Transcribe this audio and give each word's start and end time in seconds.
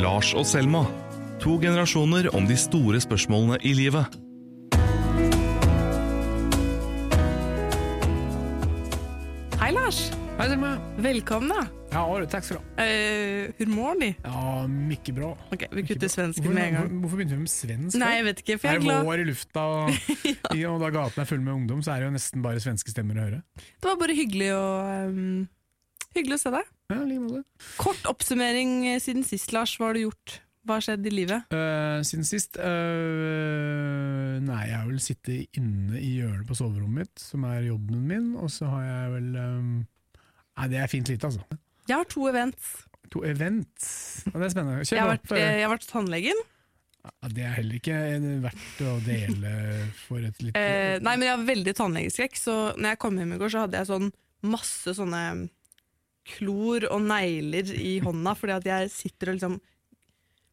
Lars 0.00 0.30
og 0.32 0.46
Selma. 0.48 0.80
To 1.42 1.58
generasjoner 1.60 2.30
om 2.36 2.46
de 2.48 2.56
store 2.56 3.00
spørsmålene 3.04 3.58
i 3.68 3.74
livet. 3.76 4.16
Hei, 9.60 9.68
Lars. 9.76 9.98
Hei, 10.38 10.46
Selma. 10.48 10.72
Velkommen. 11.04 11.52
da. 11.52 11.66
Ja, 11.90 12.04
takk 12.30 12.46
skal 12.46 12.56
du 12.56 12.62
ha. 12.62 12.86
Uh, 12.86 13.52
hur 13.58 13.70
mår 13.74 14.00
ni? 14.00 14.10
Ja, 14.24 14.64
mye 14.70 15.14
bra. 15.16 15.30
Ok, 15.52 15.66
Vi 15.74 15.84
kutter 15.90 16.08
svensken 16.08 16.48
med 16.54 16.68
en 16.70 16.76
gang. 16.78 16.98
hvorfor 17.02 17.20
begynte 17.20 17.36
vi 17.36 17.44
med 17.44 17.52
svensk? 17.52 17.98
Nei, 18.00 18.12
jeg 18.20 18.28
vet 18.30 18.42
ikke, 18.44 18.58
for 18.62 18.68
jeg 18.70 18.72
er 18.72 18.80
er 18.80 18.80
det 18.80 18.88
glad. 18.88 19.06
vår 19.10 19.20
i 19.20 19.28
lufta, 19.28 19.60
og, 19.60 19.90
ja. 20.62 20.70
og 20.70 20.80
da 20.80 20.92
gaten 20.96 21.24
er 21.24 21.28
full 21.28 21.44
med 21.44 21.52
ungdom, 21.58 21.82
så 21.84 21.92
er 21.92 22.04
det 22.04 22.08
jo 22.08 22.16
nesten 22.16 22.44
bare 22.46 22.62
svenske 22.62 22.94
stemmer 22.94 23.20
å 23.20 23.26
høre. 23.26 23.40
Det 23.58 23.90
var 23.90 23.98
bare 24.00 24.16
hyggelig 24.16 24.52
å, 24.56 24.66
um, 25.10 25.48
hyggelig 26.16 26.38
å 26.38 26.42
se 26.44 26.54
deg. 26.54 26.70
Ja, 26.90 27.00
like 27.02 27.24
måte. 27.24 27.42
Kort 27.80 28.06
oppsummering 28.10 28.86
eh, 28.90 29.00
siden 29.02 29.26
sist, 29.26 29.52
Lars. 29.54 29.76
Hva 29.78 29.90
har 29.90 29.98
du 29.98 30.06
gjort? 30.06 30.40
Hva 30.66 30.76
har 30.76 30.84
skjedd 30.84 31.06
i 31.08 31.12
livet? 31.14 31.54
Uh, 31.54 32.02
siden 32.04 32.26
sist 32.28 32.58
Uh, 32.60 34.36
Nei, 34.44 34.60
jeg 34.68 34.76
har 34.76 34.86
vel 34.88 35.00
sittet 35.02 35.56
inne 35.56 35.96
i 36.00 36.18
hjørnet 36.18 36.46
på 36.48 36.56
soverommet 36.58 37.06
mitt, 37.06 37.22
som 37.22 37.44
er 37.48 37.64
jobben 37.70 38.04
min, 38.08 38.30
og 38.40 38.50
så 38.52 38.68
har 38.72 38.84
jeg 38.86 39.10
vel 39.14 39.28
um, 39.40 39.74
Nei, 40.60 40.68
det 40.72 40.80
er 40.82 40.90
fint 40.92 41.08
lite, 41.08 41.30
altså. 41.30 41.60
Jeg 41.88 41.96
har 41.96 42.08
to 42.12 42.26
events. 42.28 42.70
To 43.14 43.22
events. 43.26 43.86
Ja, 44.26 44.34
det 44.36 44.48
er 44.50 44.52
spennende. 44.52 44.84
Jeg 44.84 45.00
har 45.00 45.10
vært, 45.10 45.30
eh, 45.32 45.44
jeg 45.58 45.64
har 45.64 45.72
vært 45.72 45.86
hos 45.86 45.92
tannlegen. 45.92 46.42
Ja, 47.00 47.30
det 47.32 47.44
er 47.46 47.54
heller 47.56 47.78
ikke 47.78 48.00
verdt 48.44 48.82
å 48.84 48.96
dele 49.06 49.52
for 50.02 50.20
et 50.20 50.42
litt 50.44 50.58
uh, 50.58 50.98
nei, 51.00 51.14
men 51.14 51.24
jeg 51.24 51.32
har 51.32 51.46
veldig 51.48 51.74
tannlegeskrekk, 51.78 52.36
så 52.36 52.56
når 52.76 52.92
jeg 52.92 53.00
kom 53.06 53.16
hjem 53.16 53.32
i 53.34 53.40
går, 53.40 53.54
så 53.54 53.64
hadde 53.64 53.80
jeg 53.80 53.88
sånn 53.88 54.10
masse 54.52 54.94
sånne 54.96 55.22
klor 56.26 56.86
og 56.90 57.02
negler 57.06 57.70
i 57.74 57.98
hånda, 58.04 58.34
fordi 58.38 58.56
at 58.58 58.68
jeg 58.68 58.90
sitter 58.94 59.30
og 59.32 59.38
liksom 59.38 59.60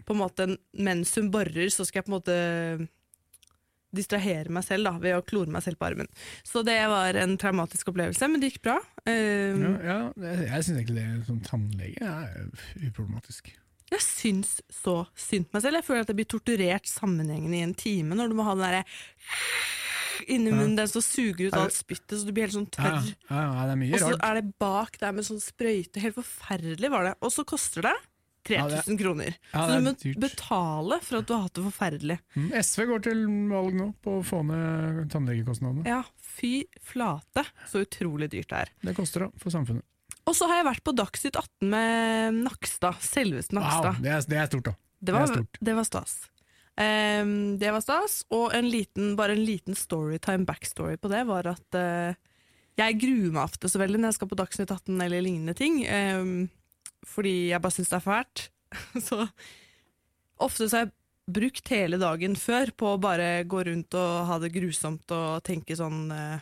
på 0.08 0.16
en 0.16 0.22
måte, 0.22 0.46
Mens 0.80 1.12
hun 1.20 1.32
borer, 1.34 1.68
så 1.74 1.84
skal 1.84 2.00
jeg 2.00 2.08
på 2.08 2.14
en 2.14 2.18
måte 2.20 2.38
distrahere 3.98 4.52
meg 4.54 4.66
selv 4.68 4.88
da, 4.88 4.94
ved 5.02 5.16
å 5.18 5.24
klore 5.26 5.52
meg 5.52 5.64
selv 5.64 5.80
på 5.80 5.88
armen. 5.88 6.09
Så 6.46 6.62
det 6.68 6.78
var 6.92 7.18
en 7.20 7.38
traumatisk 7.40 7.92
opplevelse, 7.92 8.28
men 8.30 8.44
det 8.44 8.52
gikk 8.52 8.66
bra. 8.68 8.78
Um, 9.08 9.64
Ja, 9.64 9.72
ja, 9.88 10.34
jeg 10.44 10.68
syns 10.68 10.82
egentlig 10.82 11.06
det 11.08 11.28
som 11.30 11.40
tannlege 11.46 12.12
er 12.12 12.50
uproblematisk. 12.84 13.54
Jeg 13.88 14.04
syns 14.04 14.58
så 14.74 14.98
synd 15.16 15.48
på 15.48 15.56
meg 15.58 15.64
selv. 15.64 15.80
Jeg 15.80 15.88
føler 15.88 16.04
at 16.04 16.12
jeg 16.12 16.20
blir 16.20 16.31
torturert 16.34 16.90
sammenhengende 16.92 17.56
i 17.56 17.64
en 17.64 17.78
time 17.78 18.18
når 18.20 18.31
du 18.31 18.36
må 18.36 18.48
ha 18.48 18.56
den 18.58 18.66
derre 18.66 18.84
inni 20.28 20.52
munnen, 20.52 20.75
den 20.78 20.89
som 20.92 21.02
suger 21.06 21.47
ut 21.50 21.58
alt 21.58 21.73
spyttet, 21.75 22.20
så 22.20 22.25
du 22.28 22.33
blir 22.36 22.47
helt 22.47 22.58
sånn 22.58 22.70
tørr. 22.73 23.02
ja, 23.30 23.39
ja, 23.47 23.66
det 23.67 23.73
er 23.75 23.81
mye 23.81 23.94
Og 23.95 24.03
så 24.03 24.11
rart. 24.14 24.25
er 24.30 24.39
det 24.42 24.53
bak 24.59 25.00
der 25.02 25.16
med 25.17 25.28
sånn 25.28 25.42
sprøyte. 25.44 26.03
Helt 26.03 26.16
forferdelig 26.19 26.92
var 26.94 27.09
det. 27.09 27.16
Og 27.22 27.34
så 27.34 27.45
koster 27.47 27.88
det 27.89 27.95
3000 28.47 28.95
kroner. 29.02 29.34
ja, 29.52 29.66
så 29.67 29.75
du 29.80 29.84
må 29.89 29.92
dyrt. 30.00 30.19
betale 30.23 31.00
for 31.03 31.17
at 31.19 31.28
du 31.28 31.34
har 31.36 31.42
hatt 31.47 31.53
det 31.58 31.66
forferdelig. 31.66 32.19
Mm, 32.38 32.47
SV 32.64 32.86
går 32.94 33.03
til 33.09 33.25
valg 33.52 33.75
nå 33.75 33.89
på 34.06 34.14
å 34.19 34.23
få 34.23 34.39
ned 34.47 35.02
tannlegekostnadene. 35.11 35.84
Ja, 35.89 36.03
fy 36.38 36.53
flate, 36.80 37.44
så 37.67 37.84
utrolig 37.84 38.30
dyrt 38.31 38.47
det 38.53 38.62
er. 38.64 38.72
Det 38.88 38.95
koster 38.95 39.25
da, 39.28 39.31
for 39.41 39.52
samfunnet. 39.52 39.84
Og 40.28 40.36
så 40.36 40.47
har 40.47 40.59
jeg 40.62 40.67
vært 40.67 40.84
på 40.84 40.95
Dagsnytt 40.95 41.38
18 41.39 41.69
med 41.72 42.39
Nakstad. 42.44 42.97
Selveste 43.03 43.56
Wow, 43.56 43.94
det, 44.03 44.12
er, 44.12 44.25
det 44.28 44.39
er 44.41 44.50
stort, 44.52 44.66
da. 44.72 44.73
Det 45.00 45.14
var, 45.14 45.28
Det 45.28 45.45
det 45.64 45.75
var 45.78 45.86
stas. 45.88 46.16
Ehm, 46.78 47.58
det 47.58 47.72
var 47.73 47.81
stas, 47.81 48.22
og 48.33 48.53
en 48.53 48.70
liten, 48.70 49.16
bare 49.17 49.33
en 49.33 49.45
liten 49.45 49.78
storytime 49.78 50.45
backstory 50.45 50.97
på 51.02 51.09
det 51.09 51.23
var 51.25 51.50
at 51.50 51.78
uh, 51.78 52.14
jeg 52.78 53.00
gruer 53.02 53.34
meg 53.34 53.47
ofte 53.47 53.72
så 53.72 53.81
veldig 53.81 54.02
når 54.02 54.11
jeg 54.11 54.17
skal 54.19 54.30
på 54.30 54.38
Dagsnytt 54.38 54.73
18 54.75 55.02
eller 55.08 55.25
lignende 55.25 55.58
ting, 55.58 55.81
um, 55.89 56.45
fordi 57.08 57.50
jeg 57.50 57.64
bare 57.64 57.73
syns 57.73 57.89
det 57.89 57.97
er 57.97 58.06
fælt. 58.06 58.45
så 59.09 59.23
ofte 60.38 60.67
så 60.67 60.78
har 60.78 60.86
jeg 60.86 60.94
brukt 61.38 61.73
hele 61.73 61.97
dagen 62.00 62.38
før 62.39 62.69
på 62.78 62.94
å 62.94 63.02
bare 63.02 63.41
gå 63.50 63.64
rundt 63.67 63.97
og 63.97 64.28
ha 64.30 64.38
det 64.44 64.53
grusomt 64.53 65.12
og 65.16 65.41
tenke 65.47 65.75
sånn 65.75 66.06
uh, 66.14 66.38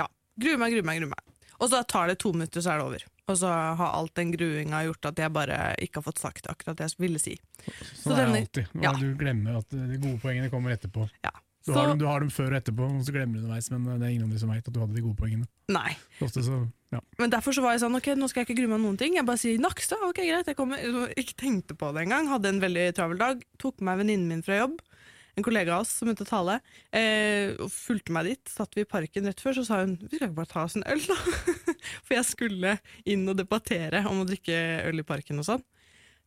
Ja, 0.00 0.08
gruer 0.40 0.62
meg, 0.62 0.72
gruer 0.74 0.88
meg, 0.88 1.02
gruer 1.02 1.12
meg. 1.12 1.37
Og 1.60 1.70
så 1.72 1.80
tar 1.90 2.06
det 2.12 2.18
to 2.22 2.32
minutter, 2.32 2.60
så 2.62 2.70
er 2.74 2.78
det 2.78 2.86
over. 2.86 3.04
Og 3.28 3.36
så 3.36 3.48
har 3.50 3.90
alt 3.98 4.14
den 4.16 4.30
gruinga 4.32 4.84
gjort 4.86 5.10
at 5.10 5.18
jeg 5.20 5.32
bare 5.34 5.74
ikke 5.84 5.98
har 6.00 6.06
fått 6.06 6.22
sagt 6.22 6.46
akkurat 6.48 6.78
det 6.78 6.86
jeg 6.88 7.02
ville 7.02 7.18
si. 7.20 7.34
Sånn 7.98 8.14
er 8.14 8.24
denne- 8.24 8.40
det 8.46 8.46
alltid. 8.46 8.82
Ja. 8.82 8.92
Du 8.96 9.14
glemmer 9.20 9.58
at 9.58 9.68
de 9.74 9.98
gode 9.98 10.20
poengene 10.22 10.48
kommer 10.50 10.70
etterpå. 10.76 11.08
Ja. 11.24 11.30
Du, 11.66 11.74
Så, 11.74 11.80
har 11.80 11.88
dem, 11.88 11.98
du 11.98 12.06
har 12.06 12.20
dem 12.20 12.30
før 12.30 12.54
og 12.54 12.62
etterpå, 12.62 12.84
og 12.88 13.02
så 13.04 13.12
glemmer 13.12 13.34
du 13.34 13.42
underveis, 13.44 13.66
men 13.70 13.84
det 13.84 14.06
er 14.06 14.12
ingen 14.14 14.22
andre 14.24 14.38
som 14.40 14.48
veit 14.48 14.64
at 14.66 14.72
du 14.72 14.80
hadde 14.80 14.94
de 14.94 15.02
gode 15.04 15.16
poengene. 15.18 15.46
nei. 15.68 15.96
Ofte 16.24 16.40
så, 16.46 16.62
ja. 16.94 17.00
Men 17.18 17.28
derfor 17.34 17.52
så 17.52 17.60
var 17.60 17.72
jeg 17.74 17.82
sånn, 17.82 17.96
ok, 17.98 18.06
nå 18.16 18.28
skal 18.30 18.40
jeg 18.44 18.48
ikke 18.48 18.62
grue 18.62 18.70
meg 18.72 18.80
noen 18.80 18.96
ting. 18.96 19.18
Jeg 19.18 19.26
bare 19.26 19.36
sier 19.36 19.58
Nakstad, 19.60 20.00
ok 20.08 20.16
greit, 20.22 20.46
jeg 20.46 20.56
kommer. 20.56 20.78
Ikke 21.18 21.34
tenkte 21.36 21.76
på 21.76 21.92
det 21.92 22.06
engang. 22.06 22.28
Hadde 22.30 22.48
en 22.48 22.60
veldig 22.62 22.94
travel 22.96 23.18
dag. 23.18 23.42
Tok 23.58 23.82
med 23.84 23.98
venninnen 24.00 24.28
min 24.28 24.42
fra 24.42 24.62
jobb. 24.62 24.78
En 25.38 25.46
kollega 25.46 25.76
av 25.76 25.84
oss 25.84 25.92
som 25.94 26.08
begynte 26.08 26.26
å 26.26 26.32
tale. 26.32 26.58
Eh, 26.90 27.54
fulgte 27.70 28.14
meg 28.14 28.32
dit. 28.32 28.50
Satt 28.50 28.74
vi 28.74 28.82
i 28.82 28.88
parken 28.90 29.28
rett 29.30 29.42
før, 29.42 29.54
så 29.60 29.66
sa 29.68 29.80
hun 29.84 29.94
vi 30.00 30.16
skal 30.16 30.26
ikke 30.26 30.38
bare 30.40 30.50
ta 30.50 30.64
oss 30.66 30.74
en 30.78 30.86
øl, 30.90 31.02
da. 31.06 31.18
For 32.08 32.16
jeg 32.16 32.26
skulle 32.26 32.78
inn 33.06 33.22
og 33.30 33.38
debattere 33.38 34.02
om 34.10 34.24
å 34.24 34.28
drikke 34.28 34.58
øl 34.88 35.04
i 35.04 35.06
parken 35.06 35.38
og 35.38 35.46
sånn. 35.46 35.66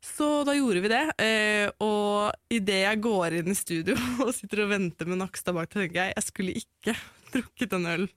Så 0.01 0.27
da 0.47 0.55
gjorde 0.57 0.81
vi 0.81 0.89
det, 0.89 1.03
eh, 1.21 1.67
og 1.83 2.31
idet 2.49 2.79
jeg 2.87 3.01
går 3.03 3.35
inn 3.37 3.51
i 3.53 3.57
studio 3.57 3.93
og 4.25 4.31
sitter 4.33 4.63
og 4.63 4.71
venter 4.71 5.09
med 5.09 5.21
Nakstad 5.21 5.53
bak, 5.53 5.69
tenker 5.69 5.99
jeg 5.99 6.15
jeg 6.15 6.25
skulle 6.25 6.55
ikke 6.63 6.95
drukket 7.35 7.75
den 7.75 7.89
øl. 7.91 8.07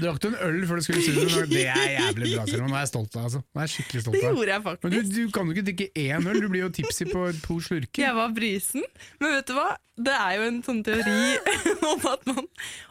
Drakk 0.00 0.20
du 0.22 0.28
en 0.28 0.36
øl 0.46 0.60
før 0.68 0.76
du 0.80 0.84
skulle 0.86 1.00
i 1.00 1.06
studio? 1.06 1.46
Det 1.50 1.64
er 1.66 1.88
jævlig 1.96 2.34
bra, 2.36 2.44
Selma. 2.50 2.68
Nå 2.70 2.76
er 2.76 2.84
jeg 2.84 2.90
stolt 2.92 3.16
av. 3.16 3.24
Altså. 3.28 3.40
Nå 3.42 3.60
er 3.62 3.66
jeg 3.66 3.74
skikkelig 3.76 4.02
stolt 4.04 4.14
av 4.14 4.20
Det 4.20 4.28
gjorde 4.30 4.52
jeg 4.52 4.62
Men 4.62 4.68
faktisk. 4.68 5.08
du, 5.10 5.16
du 5.26 5.32
kan 5.34 5.46
jo 5.50 5.56
ikke 5.56 5.66
drikke 5.70 5.88
én 6.04 6.30
øl, 6.30 6.40
du 6.44 6.48
blir 6.52 6.62
jo 6.66 6.70
tipsy 6.76 7.08
på 7.10 7.24
to 7.42 7.58
slurker. 7.64 8.02
Jeg 8.06 8.14
var 8.14 8.30
brisen. 8.36 8.86
Men 9.20 9.34
vet 9.38 9.50
du 9.50 9.56
hva? 9.58 9.66
Det 9.96 10.12
er 10.12 10.32
jo 10.36 10.42
en 10.50 10.58
sånn 10.60 10.82
teori 10.84 11.12
om 11.90 12.02
at 12.12 12.26
man, 12.28 12.42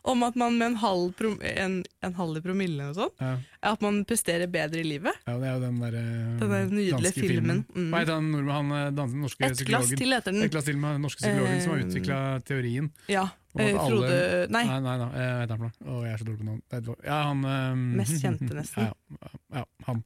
om 0.10 0.24
at 0.26 0.38
man 0.42 0.56
med 0.58 0.72
en 0.72 0.78
halv, 0.82 1.12
prom 1.20 1.36
en, 1.46 1.76
en 2.02 2.16
halv 2.18 2.40
promille 2.42 2.88
og 2.90 2.96
sånn, 2.98 3.12
Ja. 3.22 3.36
at 3.72 3.84
man 3.86 4.00
presterer 4.10 4.50
bedre 4.50 4.82
i 4.82 4.88
livet. 4.90 5.14
Ja, 5.30 5.36
det 5.38 5.46
er 5.52 5.54
jo 5.54 5.62
den 5.68 5.78
der, 5.84 6.00
Den 6.42 6.50
der 6.50 6.66
nydelige 6.74 7.14
filmen. 7.14 7.30
filmen. 7.30 7.62
Mm. 7.78 7.92
Hva 7.94 8.02
heter 8.02 8.18
han 8.18 8.32
nordmann, 8.34 8.74
han 8.74 9.00
eh, 9.06 9.18
norske 9.22 9.46
Et 9.52 9.62
glass 9.70 9.94
til 9.94 10.18
heter 10.18 10.34
Et 10.34 10.42
den. 10.42 10.50
glass 10.50 10.66
til 10.66 10.82
med 10.82 10.98
den 10.98 11.06
norske 11.06 11.22
psykologen 11.22 11.62
som 11.62 11.76
har 11.76 11.84
Eh, 11.84 11.86
utvikla 11.92 12.20
teorien. 12.50 12.90
Ja. 13.14 13.28
Eh, 13.58 13.74
alle- 13.74 13.90
Frode 13.90 14.50
Nei, 14.52 14.64
Nei, 14.68 14.80
nei, 14.84 14.96
nei, 15.00 15.12
jeg 15.22 15.36
heter 15.42 15.58
han 15.58 15.60
for 15.60 15.86
noe? 15.86 16.02
Jeg 16.06 16.14
er 16.14 16.18
så 16.18 16.26
dårlig 16.28 16.40
på 16.42 16.50
navn. 16.50 16.98
Ja, 17.06 17.20
han 17.30 17.46
um, 17.46 17.86
Mest 17.96 18.18
kjente, 18.24 18.50
nesten. 18.58 18.90
Ja, 18.90 18.94
ja, 19.22 19.40
ja, 19.62 19.66
han. 19.88 20.04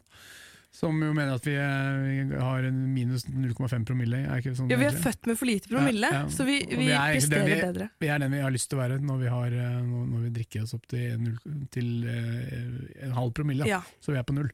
Som 0.79 0.99
jo 1.01 1.09
mener 1.17 1.33
at 1.33 1.43
vi, 1.49 1.55
eh, 1.57 2.27
vi 2.29 2.37
har 2.39 2.63
en 2.63 2.77
minus 2.93 3.25
0,5 3.25 3.87
promille. 3.89 4.19
Er 4.29 4.37
ikke 4.39 4.53
sånn 4.55 4.69
ja, 4.69 4.77
vi 4.77 4.85
er 4.85 4.93
født 5.01 5.25
med 5.27 5.39
for 5.39 5.49
lite 5.49 5.67
promille, 5.67 6.11
Ja, 6.13 6.21
ja. 6.21 6.27
så 6.29 6.45
vi, 6.45 6.59
vi, 6.69 6.75
vi 6.85 6.91
er 6.93 7.15
presterer 7.17 7.49
vi- 7.49 7.57
bedre. 7.65 7.89
Vi 7.99 8.07
er 8.13 8.19
den 8.21 8.31
vi 8.37 8.39
har 8.45 8.51
lyst 8.53 8.69
til 8.69 8.77
å 8.77 8.83
være 8.83 8.99
når 9.01 9.17
vi, 9.19 9.27
har, 9.33 9.47
eh, 9.47 9.81
når 9.81 10.29
drikker 10.37 10.63
oss 10.63 10.75
opp 10.77 10.85
til, 10.87 11.17
0, 11.19 11.65
til 11.73 11.89
en 12.07 13.11
halv 13.17 13.33
promille. 13.33 13.65
Ja. 13.67 13.81
Så 13.99 14.13
vi 14.13 14.19
er 14.21 14.23
på 14.29 14.37
null. 14.37 14.51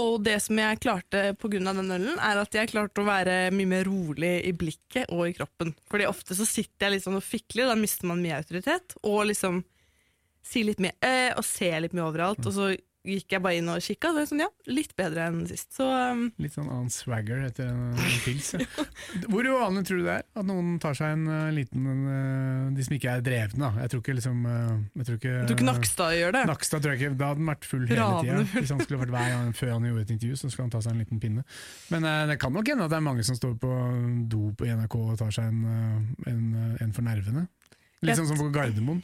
Og 0.00 0.20
det 0.24 0.38
som 0.44 0.58
jeg 0.58 0.80
klarte 0.82 1.24
pga. 1.38 1.60
den 1.60 1.92
ølen, 1.92 2.16
er 2.18 2.40
at 2.40 2.54
jeg 2.56 2.70
klarte 2.72 3.02
å 3.02 3.08
være 3.08 3.50
mye 3.54 3.68
mer 3.68 3.84
rolig 3.88 4.34
i 4.48 4.52
blikket 4.56 5.10
og 5.12 5.28
i 5.28 5.34
kroppen. 5.36 5.74
Fordi 5.90 6.08
ofte 6.08 6.36
så 6.38 6.46
sitter 6.48 6.96
jeg 6.96 7.04
sånn 7.04 7.18
og 7.20 7.26
fikler, 7.26 7.68
da 7.70 7.76
mister 7.78 8.08
man 8.10 8.22
mye 8.22 8.40
autoritet. 8.40 8.96
Og 9.04 9.28
liksom 9.30 9.62
sier 10.46 10.70
litt 10.70 10.80
mye 10.82 10.96
øh, 11.04 11.36
og 11.36 11.44
ser 11.46 11.82
litt 11.84 11.96
mye 11.96 12.08
overalt. 12.08 12.42
Og 12.46 12.56
så 12.56 12.70
gikk 13.06 13.32
jeg 13.32 13.40
bare 13.42 13.56
inn 13.60 13.68
og 13.72 13.80
kikka, 13.80 14.10
og 14.10 14.18
det 14.18 14.26
sånn, 14.28 14.42
ja, 14.44 14.48
litt 14.68 14.92
bedre 14.98 15.28
enn 15.30 15.44
sist. 15.48 15.70
Så 15.76 15.86
um, 15.88 16.26
Litt 16.42 16.52
sånn 16.56 16.68
annen 16.68 16.90
swagger 16.92 17.46
etter 17.46 17.70
en, 17.70 17.94
en 17.96 18.18
pils. 18.24 18.50
Ja. 18.60 18.66
Hvor 19.30 19.46
uvanlig 19.48 19.86
tror 19.88 20.02
du 20.02 20.08
det 20.08 20.16
er 20.18 20.26
at 20.42 20.48
noen 20.48 20.74
tar 20.82 20.96
seg 20.98 21.14
en 21.16 21.24
uh, 21.30 21.48
liten 21.54 21.86
uh, 21.86 22.66
De 22.76 22.84
som 22.84 22.96
ikke 22.96 23.14
er 23.16 23.24
drevne, 23.24 23.62
da. 23.62 23.84
Jeg 23.84 23.92
tror 23.92 24.04
ikke 24.04 24.16
liksom 24.18 24.42
uh, 24.44 24.74
Jeg 25.00 25.08
tror 25.08 25.20
ikke, 25.20 25.32
jeg 25.32 25.48
tror 25.48 25.58
ikke 25.58 25.68
Nakstad 25.70 26.16
gjør 26.18 26.36
det. 26.36 26.42
Nakstad 26.50 26.84
tror 26.84 26.94
jeg 26.94 27.00
ikke, 27.02 27.12
Da 27.20 27.30
hadde 27.30 27.42
han 27.44 27.52
vært 27.54 27.70
full 27.70 27.86
hele 27.88 28.10
tida. 28.20 28.42
Hvis 28.56 28.74
han 28.74 28.82
skulle 28.84 29.00
vært 29.04 29.14
hver 29.16 29.30
gang 29.34 29.54
før 29.56 29.72
han 29.76 29.88
gjorde 29.88 30.04
et 30.04 30.14
intervju, 30.16 30.40
så 30.40 30.50
skulle 30.52 30.66
han 30.68 30.74
ta 30.74 30.82
seg 30.84 30.94
en 30.94 31.04
liten 31.04 31.22
pinne. 31.22 31.46
Men 31.94 32.08
det 32.28 32.36
kan 32.42 32.52
nok 32.54 32.68
hende 32.68 32.86
at 32.86 32.92
det 32.92 33.00
er 33.00 33.06
mange 33.06 33.24
som 33.26 33.38
står 33.38 33.56
på 33.60 33.70
do 34.30 34.50
på 34.58 34.68
NRK 34.68 34.98
og 35.00 35.16
tar 35.20 35.32
seg 35.34 35.48
en, 35.48 36.04
en, 36.28 36.44
en 36.84 36.94
for 36.94 37.06
nervene. 37.06 37.46
Litt 38.04 38.16
sånn 38.16 38.28
som 38.30 38.38
på 38.40 38.48
Gardermoen. 38.54 39.02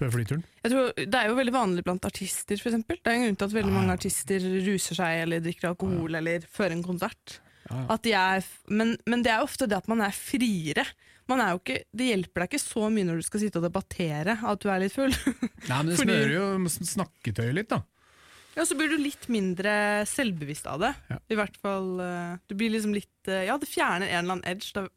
På 0.00 0.08
flyturen. 0.14 0.42
Jeg 0.64 0.72
tror, 0.72 0.90
det 0.96 1.18
er 1.20 1.28
jo 1.28 1.36
veldig 1.36 1.52
vanlig 1.54 1.84
blant 1.84 2.08
artister, 2.08 2.56
for 2.56 2.70
eksempel. 2.72 2.98
Det 3.00 3.12
er 3.12 3.18
en 3.18 3.26
grunn 3.26 3.38
til 3.40 3.50
at 3.50 3.56
veldig 3.58 3.74
mange 3.74 3.96
artister 3.98 4.48
ruser 4.64 4.96
seg 4.96 5.26
eller 5.26 5.44
drikker 5.44 5.70
alkohol 5.74 6.16
eller 6.20 6.46
fører 6.48 6.78
en 6.78 6.86
konsert. 6.86 7.36
At 7.70 8.02
de 8.02 8.14
er, 8.16 8.42
men, 8.72 8.96
men 9.06 9.22
det 9.22 9.30
er 9.30 9.44
ofte 9.44 9.68
det 9.70 9.76
at 9.78 9.90
man 9.90 10.02
er 10.02 10.14
friere. 10.16 10.86
Man 11.30 11.42
er 11.44 11.52
jo 11.54 11.60
ikke, 11.60 11.78
det 11.94 12.08
hjelper 12.08 12.42
deg 12.42 12.50
ikke 12.50 12.62
så 12.64 12.88
mye 12.90 13.06
når 13.06 13.20
du 13.20 13.26
skal 13.28 13.44
sitte 13.44 13.60
og 13.60 13.66
debattere 13.68 14.34
at 14.34 14.62
du 14.64 14.66
er 14.72 14.82
litt 14.82 14.96
full. 14.96 15.14
Nei, 15.70 15.76
men 15.76 15.92
det 15.92 16.00
smører 16.00 16.34
jo 16.34 16.46
snakketøyet 16.66 17.56
litt, 17.60 17.70
da. 17.70 17.84
Ja, 18.56 18.64
Så 18.66 18.74
blir 18.74 18.90
du 18.90 18.98
litt 18.98 19.28
mindre 19.30 19.72
selvbevisst 20.10 20.66
av 20.66 20.80
det. 20.82 20.90
Ja. 21.12 21.20
I 21.30 21.38
hvert 21.38 21.58
fall, 21.62 21.92
eh, 22.02 22.32
Du 22.50 22.56
blir 22.58 22.72
liksom 22.74 22.96
litt 22.96 23.30
eh, 23.30 23.44
Ja, 23.46 23.54
det 23.60 23.70
fjerner 23.70 24.10
en 24.10 24.24
eller 24.24 24.40
annen 24.40 24.48
edge. 24.50 24.72
Da. 24.74 24.88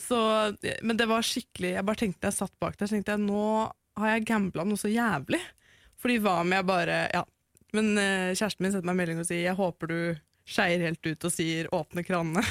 Så, 0.00 0.18
eh, 0.64 0.80
men 0.82 0.96
det 0.96 1.06
var 1.10 1.26
skikkelig 1.26 1.74
Jeg 1.76 1.84
bare 1.84 2.00
tenkte 2.00 2.30
jeg 2.30 2.38
satt 2.38 2.54
bak 2.62 2.78
der, 2.78 2.88
så 2.88 2.96
tenkte 2.96 3.18
jeg 3.18 3.26
nå 3.26 3.44
har 4.00 4.14
jeg 4.14 4.26
gambla 4.28 4.66
noe 4.66 4.80
så 4.80 4.90
jævlig. 4.90 5.40
Fordi 6.00 6.18
hva 6.22 6.40
om 6.42 6.52
jeg 6.54 6.68
bare 6.68 6.98
Ja. 7.14 7.24
Men 7.74 7.96
eh, 7.98 8.30
kjæresten 8.38 8.62
min 8.62 8.70
setter 8.70 8.86
meg 8.86 8.94
en 8.94 8.98
melding 9.00 9.20
og 9.22 9.26
sier 9.26 9.48
jeg 9.48 9.58
håper 9.58 9.90
du 9.90 9.98
skeier 10.46 10.82
helt 10.84 11.06
ut 11.08 11.24
og 11.26 11.32
sier 11.32 11.70
åpne 11.74 12.04
kranene. 12.06 12.44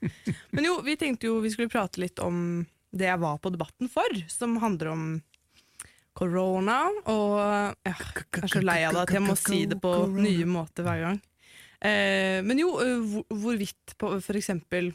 Men 0.54 0.66
jo, 0.66 0.80
vi 0.82 0.96
tenkte 0.98 1.28
jo 1.28 1.36
vi 1.44 1.52
skulle 1.52 1.70
prate 1.70 2.00
litt 2.02 2.18
om 2.18 2.64
det 2.94 3.06
jeg 3.06 3.20
var 3.22 3.38
på 3.42 3.52
Debatten 3.54 3.90
for, 3.92 4.18
som 4.30 4.56
handler 4.62 4.90
om 4.90 5.04
korona. 6.16 6.80
Og 7.10 7.38
jeg 7.84 7.94
er 8.42 8.50
så 8.50 8.64
lei 8.64 8.80
av 8.86 8.96
det 8.96 9.04
at 9.04 9.14
jeg 9.14 9.24
må 9.26 9.36
si 9.38 9.62
det 9.70 9.78
på 9.82 9.94
nye 10.14 10.48
måter 10.48 10.86
hver 10.86 11.04
gang. 11.04 11.22
Eh, 11.84 12.40
men 12.46 12.58
jo, 12.62 12.74
eh, 12.80 13.18
hvorvidt 13.28 13.96
på 14.00 14.16
eksempel 14.18 14.94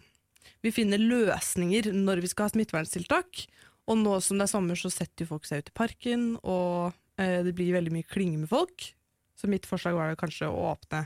vi 0.65 0.71
finner 0.75 0.99
løsninger 0.99 1.91
når 1.95 2.23
vi 2.23 2.31
skal 2.31 2.47
ha 2.47 2.53
smitteverntiltak. 2.55 3.45
Og 3.89 3.97
nå 3.97 4.15
som 4.21 4.37
det 4.37 4.45
er 4.45 4.53
sommer, 4.53 4.77
så 4.77 4.91
setter 4.93 5.25
jo 5.25 5.33
folk 5.33 5.47
seg 5.49 5.63
ut 5.63 5.71
i 5.71 5.77
parken, 5.79 6.25
og 6.43 6.91
eh, 7.21 7.39
det 7.45 7.55
blir 7.57 7.73
veldig 7.73 7.93
mye 7.95 8.09
klinge 8.09 8.37
med 8.37 8.51
folk. 8.51 8.91
Så 9.39 9.49
mitt 9.49 9.65
forslag 9.69 9.97
var 9.97 10.19
kanskje 10.19 10.49
å 10.51 10.69
åpne 10.73 11.05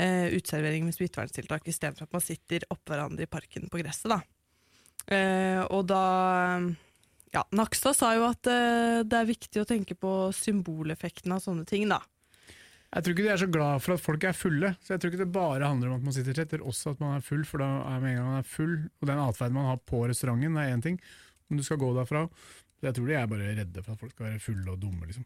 eh, 0.00 0.32
uteservering 0.34 0.86
med 0.88 0.96
smitteverntiltak 0.96 1.68
istedenfor 1.70 2.08
at 2.08 2.16
man 2.16 2.24
sitter 2.24 2.66
oppå 2.72 2.94
hverandre 2.94 3.26
i 3.26 3.30
parken 3.30 3.68
på 3.70 3.82
gresset. 3.82 4.10
Da. 4.10 4.20
Eh, 5.14 5.60
og 5.68 5.84
da 5.90 6.04
ja, 7.30 7.44
Nakstad 7.54 7.94
sa 7.98 8.14
jo 8.16 8.26
at 8.26 8.48
eh, 8.50 9.02
det 9.06 9.20
er 9.20 9.28
viktig 9.28 9.62
å 9.62 9.68
tenke 9.68 9.94
på 9.98 10.14
symboleffekten 10.34 11.36
av 11.36 11.44
sånne 11.44 11.68
ting. 11.68 11.86
da. 11.90 12.00
Jeg 12.90 13.04
tror 13.06 13.14
ikke 13.14 13.22
de 13.22 13.30
er 13.30 13.38
så 13.44 13.46
glad 13.46 13.82
for 13.84 13.94
at 13.94 14.02
folk 14.02 14.24
er 14.26 14.34
fulle, 14.34 14.72
så 14.82 14.96
jeg 14.96 15.02
tror 15.02 15.12
ikke 15.12 15.22
det 15.22 15.32
bare 15.36 15.68
handler 15.68 15.92
om 15.92 16.00
at 16.00 16.06
man 16.08 16.14
sitter 16.16 16.34
tett, 16.34 16.56
eller 16.56 16.72
også 16.72 16.96
at 16.96 17.02
man 17.02 17.20
er 17.20 17.22
full, 17.22 17.44
for 17.46 17.62
da 17.62 17.68
er 17.86 18.00
med 18.02 18.16
en 18.16 18.18
gang 18.18 18.30
man 18.32 18.40
er 18.40 18.48
full, 18.50 18.72
og 18.98 19.10
den 19.12 19.22
atferden 19.22 19.58
man 19.60 19.68
har 19.70 19.78
på 19.86 20.00
restauranten, 20.10 20.58
er 20.58 20.72
én 20.74 20.82
ting, 20.82 20.98
om 21.50 21.56
du 21.56 21.62
skal 21.66 21.76
gå 21.80 21.90
derfra. 21.96 22.28
Jeg 22.82 22.94
tror 22.96 23.06
de 23.10 23.14
er 23.18 23.26
bare 23.28 23.50
redde 23.58 23.82
for 23.84 23.92
at 23.92 24.00
folk 24.00 24.12
skal 24.14 24.26
være 24.30 24.40
fulle 24.40 24.70
og 24.72 24.80
dumme, 24.80 25.06
liksom. 25.10 25.24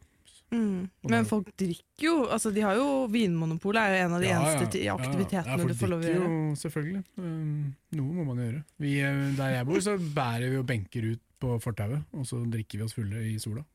Mm. 0.53 0.89
Men 1.09 1.25
folk 1.25 1.47
drikker 1.57 2.03
jo. 2.05 2.27
altså 2.29 2.51
de 2.53 2.61
har 2.61 2.75
jo 2.77 3.07
Vinmonopolet 3.09 3.81
er 3.81 3.95
jo 3.95 4.03
en 4.05 4.13
av 4.13 4.21
de 4.21 4.27
Ja, 4.27 4.35
ja. 4.35 4.41
eneste 4.51 4.71
ti- 4.71 4.83
Ja, 4.85 4.93
aktivitetene 4.95 5.65
du 5.67 5.73
får 5.73 5.89
lov 5.89 5.99
å 5.99 6.03
drikker 6.03 6.19
gjøre. 6.21 6.29
Jo, 6.29 6.55
selvfølgelig. 6.61 7.03
Um, 7.17 7.75
noe 7.97 8.13
må 8.13 8.25
man 8.27 8.37
gjøre. 8.43 8.63
Vi, 8.79 8.91
eh, 9.01 9.31
der 9.39 9.55
jeg 9.55 9.65
bor, 9.65 9.79
så 9.81 9.95
bærer 9.97 10.49
vi 10.49 10.55
jo 10.59 10.63
benker 10.63 11.07
ut 11.13 11.21
på 11.41 11.57
fortauet, 11.63 12.03
og 12.13 12.25
så 12.29 12.43
drikker 12.45 12.77
vi 12.77 12.83
oss 12.85 12.93
fulle 12.93 13.23
i 13.25 13.37
sola. 13.41 13.65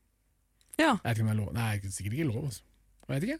Ja. 0.79 0.95
Jeg 0.95 1.03
vet 1.03 1.17
ikke 1.17 1.21
om 1.21 1.27
det 1.27 1.35
er 1.35 1.41
lov. 1.43 1.53
Nei, 1.53 1.77
det 1.77 1.85
er 1.91 1.95
sikkert 1.97 2.13
ikke 2.17 2.29
lov. 2.31 2.43
Altså. 2.45 2.61
Jeg 3.09 3.13
vet 3.21 3.29
ikke. 3.29 3.39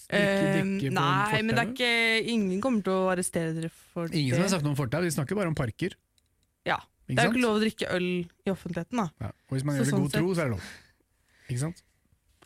Drikke, 0.00 0.16
Eh, 0.16 0.62
drikke 0.64 0.88
på 0.90 0.94
nei, 0.96 1.42
men 1.42 1.54
det 1.54 1.58
er 1.58 1.70
ikke 1.74 2.28
Ingen 2.32 2.60
kommer 2.62 2.82
til 2.82 2.92
å 2.92 3.10
arrestere 3.12 3.52
dere 3.54 3.68
for 3.70 4.06
Ingen 4.08 4.32
som 4.34 4.42
har 4.42 4.48
sagt 4.48 4.62
noe 4.64 4.72
om 4.72 4.76
fortau, 4.78 5.02
de 5.02 5.10
snakker 5.12 5.36
bare 5.36 5.46
om 5.50 5.54
parker. 5.54 5.92
Ja. 6.64 6.78
Det 7.16 7.22
er 7.22 7.28
jo 7.28 7.34
ikke 7.34 7.44
lov 7.46 7.56
å 7.58 7.62
drikke 7.64 7.88
øl 7.96 8.08
i 8.46 8.50
offentligheten, 8.52 8.96
da. 9.02 9.06
Ja. 9.20 9.30
Og 9.48 9.56
hvis 9.56 9.64
man 9.64 9.76
Så 9.76 9.80
gjør 9.80 9.84
det 9.84 9.88
i 9.88 9.94
sånn 9.94 10.04
god 10.04 10.12
tro, 10.16 10.34
så 10.34 10.40
er 10.40 10.44
det 10.50 10.54
lov. 10.56 10.68
Ikke 11.50 11.62
sant? 11.64 11.82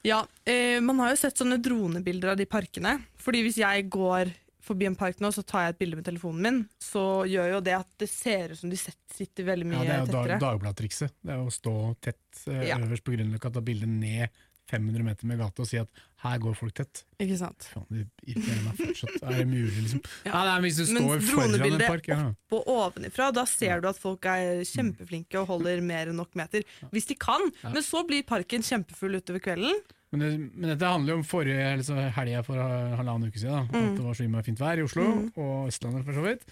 Ja, 0.05 0.20
eh, 0.44 0.81
Man 0.84 0.99
har 1.00 1.11
jo 1.14 1.16
sett 1.16 1.37
sånne 1.40 1.61
dronebilder 1.64 2.32
av 2.34 2.37
de 2.40 2.44
parkene. 2.46 2.99
Fordi 3.16 3.43
Hvis 3.46 3.56
jeg 3.62 3.88
går 3.90 4.32
forbi 4.64 4.87
en 4.87 4.96
park 4.96 5.19
nå, 5.20 5.28
så 5.32 5.44
tar 5.44 5.66
jeg 5.66 5.75
et 5.75 5.78
bilde 5.78 5.96
med 5.96 6.05
telefonen 6.06 6.40
min, 6.40 6.69
så 6.81 7.25
gjør 7.28 7.50
jo 7.56 7.61
det 7.61 7.75
at 7.76 7.88
det 8.00 8.08
ser 8.08 8.52
ut 8.55 8.58
som 8.58 8.70
de 8.72 8.76
sitter 8.81 9.44
veldig 9.44 9.66
mye 9.69 9.82
tettere. 9.82 9.84
Ja, 9.84 10.05
det 10.05 10.14
er 10.14 10.22
jo 10.25 10.28
dag, 10.28 10.40
Dagbladet-trikset. 10.40 11.12
Det 11.20 11.34
er 11.34 11.43
å 11.44 11.52
stå 11.52 11.75
tett 12.00 12.44
eh, 12.49 12.69
Ja. 12.70 12.78
øverst 12.78 13.05
på 13.05 13.12
Grünerløkka, 13.12 13.52
ta 13.52 13.61
bildet 13.61 13.88
ned 13.88 14.28
500 14.70 15.05
meter 15.05 15.26
med 15.28 15.38
gata 15.38 15.62
og 15.62 15.69
si 15.69 15.76
at 15.76 15.88
her 16.25 16.38
går 16.40 16.55
folk 16.56 16.72
tett. 16.78 17.02
Ikke 17.20 17.37
sant? 17.37 17.66
Faen, 17.69 17.84
det 17.93 18.05
irriterer 18.25 18.62
meg 18.64 18.78
fortsatt. 18.81 19.16
Er 19.28 19.34
det 19.43 19.46
mulig, 19.50 19.75
liksom? 19.84 20.00
Ja. 20.25 20.31
Nei, 20.32 20.44
nei, 20.49 20.55
men 20.55 20.64
hvis 20.69 20.78
du 20.81 20.84
står 20.88 21.02
foran 21.05 21.19
en 21.19 21.26
dronebildet 21.58 21.90
park 21.90 22.08
ja. 22.08 22.20
Og 22.56 22.70
ovenifra, 22.75 23.26
da 23.37 23.44
ser 23.50 23.82
du 23.84 23.88
at 23.90 24.00
folk 24.00 24.25
er 24.32 24.62
kjempeflinke 24.70 25.43
og 25.43 25.50
holder 25.52 25.82
mer 25.84 26.08
enn 26.12 26.16
nok 26.22 26.32
meter. 26.40 26.64
Hvis 26.94 27.11
de 27.11 27.19
kan. 27.20 27.44
Ja. 27.61 27.75
Men 27.76 27.84
så 27.84 28.00
blir 28.08 28.25
parken 28.25 28.64
kjempefull 28.64 29.20
utover 29.20 29.44
kvelden. 29.44 29.76
men, 30.14 30.20
det, 30.25 30.31
men 30.55 30.70
dette 30.72 30.87
handler 30.94 31.12
jo 31.12 31.19
om 31.20 31.26
forrige 31.26 31.69
altså 31.75 31.96
helga 32.16 32.40
for 32.46 32.56
halvannen 32.56 33.28
uke 33.28 33.40
siden. 33.43 33.69
Da, 33.69 33.78
Mm. 33.84 33.90
At 33.93 33.96
det 34.00 34.05
var 34.08 34.14
så 34.16 34.25
innmari 34.25 34.49
fint 34.49 34.61
vær 34.64 34.78
i 34.81 34.84
Oslo 34.87 35.02
Mm. 35.11 35.28
og 35.37 35.69
Østlandet 35.69 36.05
for 36.08 36.14
så 36.16 36.25
vidt. 36.25 36.44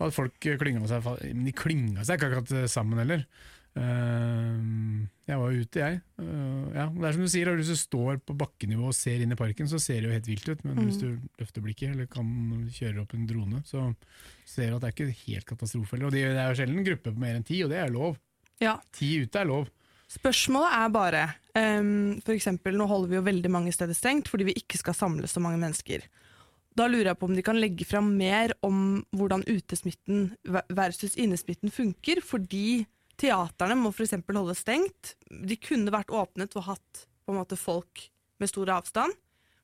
Og 0.00 0.06
at 0.08 0.14
folk 0.16 0.36
klynga 0.40 0.86
seg 0.88 1.04
Men 1.34 1.44
de 1.44 1.52
klynga 1.52 2.04
seg 2.08 2.16
ikke 2.16 2.30
akkurat 2.32 2.70
sammen 2.72 2.98
heller. 3.02 3.26
Eh, 3.78 5.06
jeg 5.30 5.38
var 5.38 5.54
ute, 5.54 5.78
jeg. 5.82 6.00
Eh, 6.18 6.64
ja, 6.74 6.86
det 6.90 7.06
er 7.06 7.14
som 7.14 7.22
du 7.24 7.30
sier, 7.30 7.50
Hvis 7.56 7.70
du 7.70 7.76
står 7.78 8.18
på 8.26 8.34
bakkenivå 8.36 8.88
og 8.90 8.96
ser 8.96 9.22
inn 9.22 9.32
i 9.32 9.38
parken, 9.38 9.68
så 9.70 9.78
ser 9.80 10.00
det 10.00 10.08
jo 10.10 10.14
helt 10.16 10.26
vilt 10.30 10.48
ut. 10.48 10.64
Men 10.64 10.76
Mm. 10.76 10.84
hvis 10.88 10.98
du 11.00 11.18
løfter 11.38 11.62
blikket, 11.62 11.90
eller 11.94 12.06
kan 12.06 12.26
kjøre 12.70 13.02
opp 13.02 13.14
en 13.14 13.26
drone, 13.26 13.62
så 13.64 13.94
ser 14.44 14.70
du 14.70 14.76
at 14.76 14.82
det 14.82 14.88
er 14.90 14.96
ikke 14.96 15.26
helt 15.26 15.46
katastrofe. 15.46 16.02
Og 16.02 16.10
det 16.12 16.24
er 16.24 16.48
jo 16.50 16.58
sjelden 16.58 16.78
en 16.78 16.84
gruppe 16.84 17.12
på 17.14 17.18
mer 17.18 17.34
enn 17.36 17.44
ti, 17.46 17.62
og 17.62 17.70
det 17.70 17.78
er 17.78 17.90
lov. 17.90 18.16
Ja. 18.60 18.78
Ti 18.92 19.22
ute 19.24 19.38
er 19.40 19.44
lov. 19.46 19.68
Spørsmålet 20.10 20.72
er 20.74 20.88
bare 20.90 21.34
um, 21.54 22.20
For 22.26 22.32
eksempel, 22.34 22.74
Nå 22.76 22.86
holder 22.88 23.08
vi 23.08 23.14
jo 23.14 23.22
veldig 23.22 23.50
mange 23.50 23.72
steder 23.72 23.94
stengt 23.94 24.26
fordi 24.28 24.44
vi 24.48 24.54
ikke 24.58 24.76
skal 24.76 24.92
samle 24.92 25.28
så 25.30 25.38
mange 25.40 25.60
mennesker. 25.62 26.02
Da 26.76 26.88
lurer 26.88 27.12
jeg 27.12 27.18
på 27.18 27.28
om 27.28 27.34
de 27.36 27.42
kan 27.42 27.56
legge 27.60 27.84
fram 27.86 28.16
mer 28.18 28.50
om 28.62 29.04
hvordan 29.14 29.44
utesmitten 29.46 30.32
versus 30.70 31.14
innesmitten 31.16 31.70
funker. 31.70 32.20
Fordi 32.22 32.86
teaterne 33.20 33.76
må 33.78 33.92
f.eks. 33.92 34.16
holde 34.26 34.56
stengt. 34.58 35.14
De 35.28 35.56
kunne 35.60 35.92
vært 35.92 36.12
åpnet 36.14 36.56
og 36.58 36.68
hatt 36.72 37.06
måte 37.30 37.54
folk 37.54 38.08
med 38.42 38.50
stor 38.50 38.72
avstand. 38.74 39.14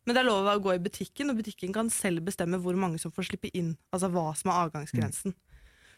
Men 0.06 0.14
det 0.14 0.20
er 0.22 0.28
lov 0.28 0.46
å 0.46 0.52
gå 0.62 0.76
i 0.76 0.82
butikken, 0.84 1.32
og 1.32 1.40
butikken 1.40 1.72
kan 1.74 1.88
selv 1.90 2.22
bestemme 2.28 2.60
hvor 2.62 2.76
mange 2.78 3.00
som 3.02 3.10
får 3.10 3.26
slippe 3.32 3.50
inn. 3.58 3.72
Altså 3.90 4.10
hva 4.14 4.28
som 4.38 4.52
er 4.52 4.60
avgangsgrensen. 4.68 5.34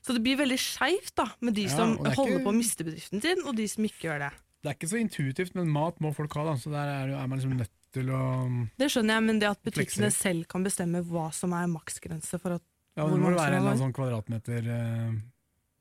Så 0.01 0.15
det 0.17 0.23
blir 0.25 0.39
veldig 0.41 0.57
skeivt 0.63 1.21
med 1.45 1.59
de 1.59 1.67
Ja, 1.67 1.75
som 1.75 1.99
er 1.99 2.15
holder 2.17 2.39
ikke- 2.39 2.45
på 2.47 2.53
å 2.55 2.57
miste 2.57 2.85
bedriften 2.87 3.21
sin, 3.21 3.43
og 3.45 3.57
de 3.57 3.67
som 3.69 3.85
ikke 3.85 4.09
gjør 4.09 4.19
det. 4.25 4.33
Det 4.63 4.71
er 4.71 4.75
ikke 4.75 4.89
så 4.89 5.01
intuitivt, 5.03 5.55
men 5.55 5.69
mat 5.69 5.99
må 6.01 6.15
folk 6.15 6.33
ha, 6.35 6.45
da. 6.45 6.55
så 6.55 6.71
der 6.71 6.89
er, 6.89 7.09
er 7.21 7.27
man 7.27 7.39
liksom 7.39 7.57
nødt 7.59 7.71
til 7.93 8.07
å 8.09 8.69
Det 8.79 8.89
skjønner 8.91 9.15
jeg, 9.19 9.23
men 9.25 9.39
det 9.39 9.49
at 9.51 9.63
butikkene 9.63 10.11
selv 10.13 10.47
kan 10.49 10.65
bestemme 10.65 11.05
hva 11.05 11.33
som 11.33 11.53
er 11.53 11.67
maksgrense 11.67 12.41
for 12.41 12.53
at 12.57 12.63
Ja, 12.97 13.07
det 13.07 13.19
må 13.21 13.31
være 13.37 13.59
en 13.59 13.63
eller 13.63 13.75
annen 13.75 13.93
sånn 13.93 13.95
kvadratmeter 13.95 14.67
eh, 14.67 15.13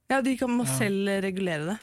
Ja, 0.10 0.22
de 0.24 0.38
kan, 0.40 0.50
må 0.56 0.64
Ja. 0.66 0.78
selv 0.78 1.10
regulere 1.24 1.66
det. 1.74 1.78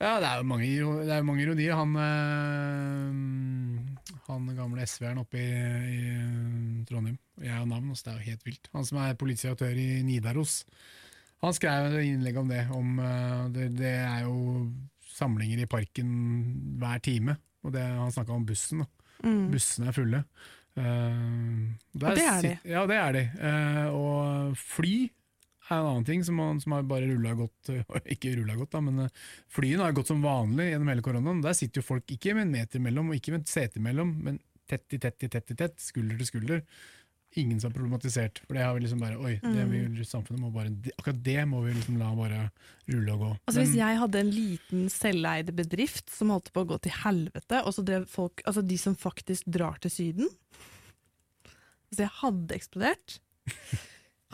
Ja, 0.00 0.12
det 0.22 0.28
er 0.28 0.36
jo 0.38 0.46
mange, 0.46 0.66
det 1.06 1.10
er 1.14 1.22
mange 1.26 1.42
ironier. 1.42 1.74
Han, 1.74 1.94
øh, 1.98 3.80
han 4.28 4.48
gamle 4.56 4.86
SV-eren 4.86 5.18
oppe 5.22 5.38
i, 5.40 5.48
i 5.48 6.84
Trondheim, 6.88 7.18
jeg 7.42 7.52
har 7.54 7.66
navn, 7.66 7.94
så 7.96 8.04
det 8.06 8.12
er 8.12 8.18
jo 8.20 8.30
helt 8.30 8.46
vilt. 8.46 8.68
Han 8.74 8.86
som 8.86 9.00
er 9.02 9.14
politiaktør 9.18 9.74
i 9.78 10.02
Nidaros. 10.06 10.60
Han 11.42 11.54
skrev 11.54 11.92
et 11.94 12.06
innlegg 12.08 12.38
om 12.40 12.48
det. 12.50 12.64
Om, 12.74 12.98
eh, 12.98 13.42
det, 13.54 13.68
det 13.78 13.94
er 14.02 14.24
jo 14.26 14.68
samlinger 15.18 15.62
i 15.62 15.66
parken 15.70 16.08
hver 16.78 16.98
time. 17.02 17.36
Og 17.66 17.72
det, 17.74 17.82
han 17.82 18.12
snakka 18.14 18.34
om 18.34 18.46
bussen. 18.46 18.84
Mm. 19.24 19.48
Bussene 19.52 19.90
er 19.90 19.96
fulle. 19.96 20.24
Uh, 20.78 21.74
Og 21.98 22.14
det 22.14 22.22
er 22.22 22.42
de. 22.44 22.50
Ja, 22.70 22.84
det 22.86 22.94
er 23.02 23.16
de. 23.16 23.22
Uh, 23.42 23.86
og 23.98 24.52
fly 24.60 25.08
er 25.76 25.80
en 25.82 25.90
annen 25.92 26.06
ting 26.08 26.22
som, 26.24 26.38
som 26.62 26.72
har 26.76 26.84
bare 26.88 27.08
rulla 27.10 27.34
godt 27.38 27.70
Ikke 28.14 28.34
rulla 28.38 28.54
godt, 28.58 28.72
da, 28.74 28.80
men 28.84 29.04
eh, 29.06 29.24
flyene 29.52 29.84
har 29.84 29.96
gått 29.96 30.10
som 30.12 30.22
vanlig 30.24 30.70
gjennom 30.72 30.92
hele 30.92 31.04
koronaen. 31.04 31.42
Der 31.44 31.56
sitter 31.58 31.82
jo 31.82 31.88
folk 31.90 32.08
ikke 32.14 32.34
med 32.36 32.48
en 32.48 32.54
meter 32.58 32.82
mellom, 32.84 33.10
og 33.12 33.18
ikke 33.18 33.34
med 33.36 33.44
et 33.46 33.52
sete 33.52 33.82
mellom, 33.84 34.14
men 34.24 34.38
tett 34.68 34.96
i 34.96 35.00
tett 35.00 35.24
i 35.24 35.28
tett 35.32 35.50
i 35.52 35.56
tett, 35.56 35.76
skulder 35.80 36.18
til 36.20 36.28
skulder. 36.28 36.62
Ingen 37.36 37.58
som 37.60 37.68
har 37.68 37.76
problematisert. 37.76 38.38
For 38.46 38.56
det 38.56 38.62
har 38.64 38.72
vi 38.76 38.80
liksom 38.86 39.00
bare 39.02 39.18
Oi, 39.20 39.34
det 39.42 39.64
Mm. 39.66 39.72
vi, 39.94 40.04
samfunnet 40.08 40.40
må 40.40 40.48
bare 40.52 40.70
akkurat 40.96 41.18
det 41.22 41.42
må 41.48 41.60
vi 41.66 41.74
liksom 41.76 41.98
la 42.00 42.08
bare 42.16 42.50
rulle 42.88 43.12
og 43.12 43.20
gå. 43.20 43.28
Altså 43.46 43.60
Hvis 43.60 43.74
jeg 43.76 43.98
hadde 44.00 44.20
en 44.22 44.30
liten 44.32 44.86
selveide 44.88 45.52
bedrift 45.52 46.08
som 46.10 46.32
holdt 46.32 46.48
på 46.54 46.64
å 46.64 46.68
gå 46.72 46.78
til 46.86 46.92
helvete, 47.02 47.60
og 47.64 47.76
så 47.76 47.84
drev 47.84 48.08
folk, 48.08 48.40
altså 48.48 48.64
de 48.64 48.78
som 48.80 48.96
faktisk 48.96 49.44
drar 49.46 49.76
til 49.84 49.92
Syden 49.92 50.32
Hvis 51.90 52.00
jeg 52.00 52.12
hadde 52.22 52.56
eksplodert. 52.56 53.18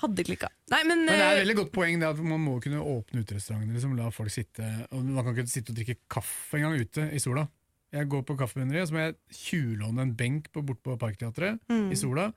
Hadde 0.02 0.24
klikka. 0.26 0.48
Men, 0.72 0.88
Men 0.90 1.04
det 1.06 1.14
er 1.14 1.20
et 1.22 1.36
eh, 1.36 1.40
veldig 1.44 1.58
godt 1.60 1.74
poeng 1.76 2.00
det 2.02 2.08
at 2.08 2.22
man 2.24 2.40
må 2.42 2.56
kunne 2.62 2.80
åpne 2.82 3.22
uterestaurantene. 3.22 3.76
Liksom, 3.76 3.92
la 3.98 4.08
folk 4.14 4.32
sitte, 4.34 4.66
og 4.90 5.04
Man 5.06 5.22
kan 5.22 5.36
ikke 5.36 5.52
sitte 5.52 5.70
og 5.70 5.78
drikke 5.78 6.00
kaffe 6.10 6.58
engang 6.58 6.80
ute 6.82 7.06
i 7.14 7.20
sola. 7.22 7.46
Jeg 7.94 8.10
går 8.10 8.24
på 8.26 8.34
kaffebønneriet, 8.40 8.90
så 8.90 8.96
må 8.96 9.04
jeg 9.04 9.14
tjuvlåne 9.38 10.02
en 10.02 10.16
benk 10.18 10.50
på, 10.50 10.64
bort 10.66 10.82
på 10.82 10.96
Parkteatret 10.98 11.62
mm. 11.70 11.92
i 11.94 11.98
sola. 11.98 12.32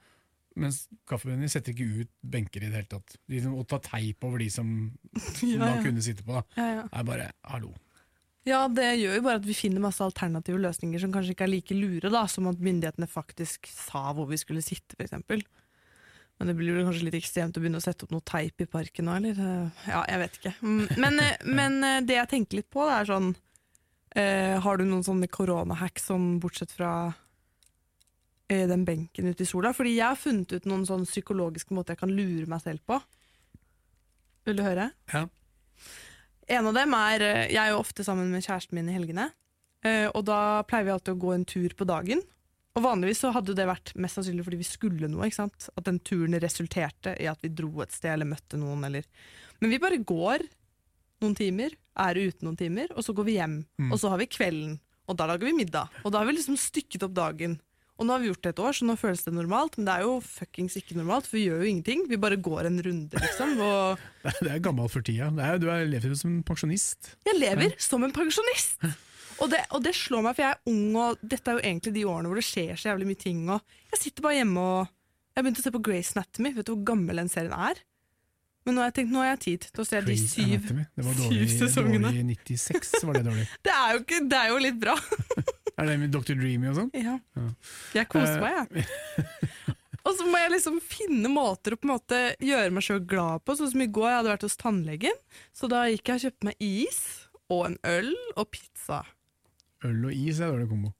Mens 0.57 0.83
kaffebønneriet 1.09 1.55
setter 1.55 1.73
ikke 1.73 2.03
ut 2.03 2.13
benker 2.21 2.61
i 2.61 2.69
det 2.69 2.77
hele 2.77 2.91
tatt. 2.91 3.17
De 3.29 3.41
som, 3.41 3.57
å 3.57 3.65
ta 3.65 3.81
teip 3.81 4.25
over 4.27 4.41
de 4.41 4.51
som, 4.53 4.69
som 5.17 5.49
ja, 5.55 5.59
man 5.63 5.79
ja. 5.79 5.83
kunne 5.85 6.05
sitte 6.05 6.25
på. 6.27 6.37
da. 6.37 6.45
Ja, 6.61 6.85
er 6.85 7.09
bare 7.09 7.29
hallo. 7.49 7.73
ja, 8.47 8.61
det 8.69 8.91
gjør 9.01 9.17
jo 9.17 9.25
bare 9.25 9.41
at 9.41 9.49
vi 9.49 9.57
finner 9.57 9.83
masse 9.83 10.05
alternative 10.05 10.61
løsninger 10.61 11.01
som 11.01 11.13
kanskje 11.13 11.33
ikke 11.33 11.47
er 11.49 11.55
like 11.55 11.77
lure, 11.77 12.13
da, 12.13 12.27
som 12.29 12.49
at 12.53 12.61
myndighetene 12.61 13.09
faktisk 13.09 13.65
sa 13.73 14.11
hvor 14.13 14.29
vi 14.29 14.37
skulle 14.37 14.65
sitte, 14.65 14.93
f.eks. 14.93 15.17
Men 16.37 16.47
det 16.51 16.53
blir 16.59 16.75
vel 16.77 16.85
kanskje 16.85 17.05
litt 17.07 17.15
ekstremt 17.17 17.57
å 17.57 17.61
begynne 17.63 17.79
å 17.79 17.83
sette 17.83 18.05
opp 18.05 18.11
noe 18.13 18.21
teip 18.21 18.61
i 18.61 18.67
parken 18.69 19.07
nå, 19.09 19.15
eller? 19.17 19.39
Ja, 19.89 20.03
jeg 20.05 20.19
vet 20.21 20.35
ikke. 20.37 20.51
Mm, 20.61 20.83
Men, 21.01 21.19
eh, 21.23 21.37
men 21.59 21.77
eh, 21.83 22.01
det 22.05 22.19
jeg 22.19 22.29
tenker 22.35 22.59
litt 22.59 22.69
på, 22.69 22.85
det 22.85 22.93
er 22.99 23.09
sånn 23.09 23.31
eh, 24.15 24.53
Har 24.61 24.77
du 24.77 24.85
noen 24.85 25.01
sånne 25.07 25.27
koronahacks 25.33 26.05
sånn 26.11 26.27
bortsett 26.43 26.71
fra 26.77 26.91
eh, 28.49 28.67
den 28.69 28.85
benken 28.85 29.31
ute 29.31 29.43
i 29.43 29.49
sola? 29.49 29.73
Fordi 29.73 29.95
jeg 29.97 30.05
har 30.11 30.19
funnet 30.21 30.53
ut 30.59 30.69
noen 30.69 30.85
sånn 30.85 31.07
psykologiske 31.09 31.73
måter 31.73 31.95
jeg 31.97 32.03
kan 32.05 32.13
lure 32.13 32.45
meg 32.53 32.61
selv 32.63 32.85
på. 32.85 32.99
Vil 34.47 34.61
du 34.61 34.63
høre? 34.63 34.91
Ja. 35.13 35.25
En 36.47 36.69
av 36.69 36.77
dem 36.77 36.93
er 36.95 37.25
eh, 37.25 37.43
Jeg 37.51 37.59
er 37.65 37.73
jo 37.73 37.81
ofte 37.81 38.05
sammen 38.07 38.29
med 38.31 38.45
kjæresten 38.45 38.77
min 38.77 38.87
i 38.93 38.95
helgene. 38.95 39.31
eh, 39.83 40.05
Og 40.13 40.23
da 40.29 40.61
pleier 40.69 40.85
vi 40.87 40.93
alltid 40.93 41.15
å 41.17 41.21
gå 41.25 41.33
en 41.35 41.45
tur 41.49 41.73
på 41.75 41.89
dagen. 41.89 42.21
Og 42.77 42.83
vanligvis 42.85 43.23
så 43.23 43.33
hadde 43.33 43.55
det 43.57 43.65
vært 43.65 43.93
mest 43.97 44.19
sannsynlig 44.19 44.45
fordi 44.45 44.59
vi 44.59 44.67
skulle 44.67 45.09
noe. 45.09 45.25
ikke 45.25 45.39
sant? 45.39 45.69
At 45.73 45.87
den 45.87 45.97
turen 46.05 46.37
resulterte 46.41 47.15
i 47.17 47.29
at 47.29 47.41
vi 47.41 47.49
dro 47.49 47.71
et 47.81 47.95
sted 47.95 48.13
eller 48.13 48.29
møtte 48.29 48.59
noen. 48.61 48.85
Eller. 48.85 49.07
Men 49.63 49.73
vi 49.73 49.81
bare 49.81 49.97
går 49.97 50.45
noen 51.23 51.37
timer, 51.37 51.73
er 51.97 52.19
ute 52.21 52.45
noen 52.45 52.59
timer, 52.59 52.91
og 52.93 53.05
så 53.05 53.15
går 53.17 53.25
vi 53.25 53.39
hjem. 53.39 53.61
Mm. 53.81 53.89
Og 53.89 54.01
så 54.01 54.11
har 54.13 54.21
vi 54.21 54.29
kvelden, 54.29 54.75
og 55.09 55.17
da 55.17 55.25
lager 55.31 55.49
vi 55.49 55.55
middag. 55.57 55.89
Og 56.03 56.13
da 56.13 56.21
har 56.21 56.29
vi 56.29 56.37
liksom 56.37 56.59
stykket 56.61 57.07
opp 57.07 57.17
dagen. 57.17 57.57
Og 57.97 58.05
nå 58.05 58.13
har 58.13 58.21
vi 58.21 58.29
gjort 58.29 58.43
det 58.45 58.51
et 58.53 58.61
år, 58.61 58.75
så 58.77 58.85
nå 58.85 58.93
føles 59.01 59.23
det 59.25 59.33
normalt, 59.33 59.79
men 59.79 59.87
det 59.87 59.95
er 59.95 60.05
jo 60.05 60.19
fuckings 60.21 60.77
ikke 60.77 60.99
normalt, 60.99 61.25
for 61.25 61.39
vi 61.39 61.47
gjør 61.47 61.63
jo 61.63 61.71
ingenting. 61.71 62.05
Vi 62.05 62.21
bare 62.21 62.37
går 62.37 62.69
en 62.69 62.77
runde, 62.85 63.23
liksom. 63.23 63.55
Og 63.57 64.03
Det 64.21 64.35
er, 64.35 64.39
det 64.45 64.61
gammelt 64.67 64.93
for 64.93 65.01
tida. 65.07 65.31
Det 65.33 65.47
er, 65.47 65.57
du 65.57 65.65
er, 65.73 65.87
lever 65.89 66.13
som 66.19 66.35
en 66.35 66.45
pensjonist. 66.45 67.15
jeg 67.25 67.41
lever 67.41 67.73
som 67.81 68.05
en 68.05 68.13
pensjonist! 68.13 68.85
Og 69.43 69.51
det, 69.51 69.59
og 69.75 69.83
det 69.85 69.93
slår 69.95 70.23
meg, 70.25 70.35
for 70.37 70.43
jeg 70.45 70.55
er 70.55 70.71
ung, 70.71 70.95
og 70.97 71.19
dette 71.21 71.51
er 71.51 71.59
jo 71.59 71.65
egentlig 71.65 71.93
de 71.93 72.05
årene 72.09 72.31
hvor 72.31 72.39
det 72.39 72.45
skjer 72.47 72.71
så 72.79 72.89
jævlig 72.91 73.09
mye 73.11 73.19
ting. 73.21 73.43
Og 73.53 73.75
jeg 73.93 74.01
sitter 74.01 74.25
bare 74.25 74.39
hjemme 74.39 74.63
og 74.63 74.93
Jeg 75.37 75.45
begynte 75.45 75.61
å 75.61 75.65
se 75.67 75.71
på 75.75 75.83
Grace 75.85 76.15
Anatomy. 76.17 76.49
Vet 76.55 76.65
du 76.65 76.71
hvor 76.73 76.85
gammel 76.89 77.19
den 77.21 77.29
serien 77.29 77.53
er? 77.53 77.77
Men 78.65 78.75
nå 78.75 78.81
har 78.81 78.87
jeg 78.89 78.95
tenkt, 78.97 79.11
nå 79.13 79.21
har 79.21 79.27
jeg 79.35 79.41
tid 79.45 79.67
til 79.69 79.83
å 79.83 79.85
se 79.87 79.99
de 80.03 80.15
syv 80.17 80.47
Anatomy. 80.47 80.85
Det 80.97 81.05
var 81.05 81.13
syv 81.13 81.21
dårlig, 81.27 81.49
sesongene. 81.59 82.09
dårlig 82.09 82.23
i 82.23 82.57
96, 82.57 82.95
var 83.05 83.19
det 83.19 83.25
dårlig. 83.29 83.45
Det 83.67 83.75
er 83.75 83.93
jo, 83.93 84.01
ikke, 84.01 84.19
det 84.33 84.39
er 84.41 84.49
jo 84.51 84.57
litt 84.65 84.79
bra. 84.81 84.95
Er 85.77 85.85
det 85.91 85.99
med 86.01 86.09
Dr. 86.09 86.33
Dreamy 86.33 86.71
og 86.71 86.79
sånn? 86.79 86.87
Ja. 86.97 87.19
Ja. 87.37 87.43
Jeg 87.99 88.09
koser 88.09 88.41
Eh, 88.41 88.41
meg, 88.41 88.79
jeg. 88.81 89.75
Og 90.07 90.15
så 90.17 90.25
må 90.25 90.39
jeg 90.41 90.53
liksom 90.55 90.79
finne 90.81 91.29
måter 91.29 91.75
å 91.75 91.77
på 91.77 91.85
en 91.85 91.91
måte 91.93 92.19
gjøre 92.41 92.71
meg 92.73 92.85
sjøl 92.87 93.01
glad 93.05 93.43
på. 93.45 93.53
Sånn 93.59 93.69
som 93.75 93.83
i 93.83 93.87
går, 93.93 94.07
jeg 94.09 94.17
hadde 94.21 94.31
vært 94.31 94.45
hos 94.47 94.57
tannlegen, 94.57 95.19
så 95.53 95.69
da 95.69 95.83
gikk 95.91 96.09
jeg 96.09 96.17
og 96.17 96.23
kjøpte 96.25 96.47
meg 96.49 96.63
is 96.65 96.99
og 97.53 97.61
en 97.67 97.77
øl 97.91 98.09
og 98.39 98.47
pizza. 98.55 99.03
Øl 99.85 100.05
og 100.09 100.13
is 100.13 100.39
er 100.39 100.51
dårlig 100.53 100.69
kombo. 100.71 100.93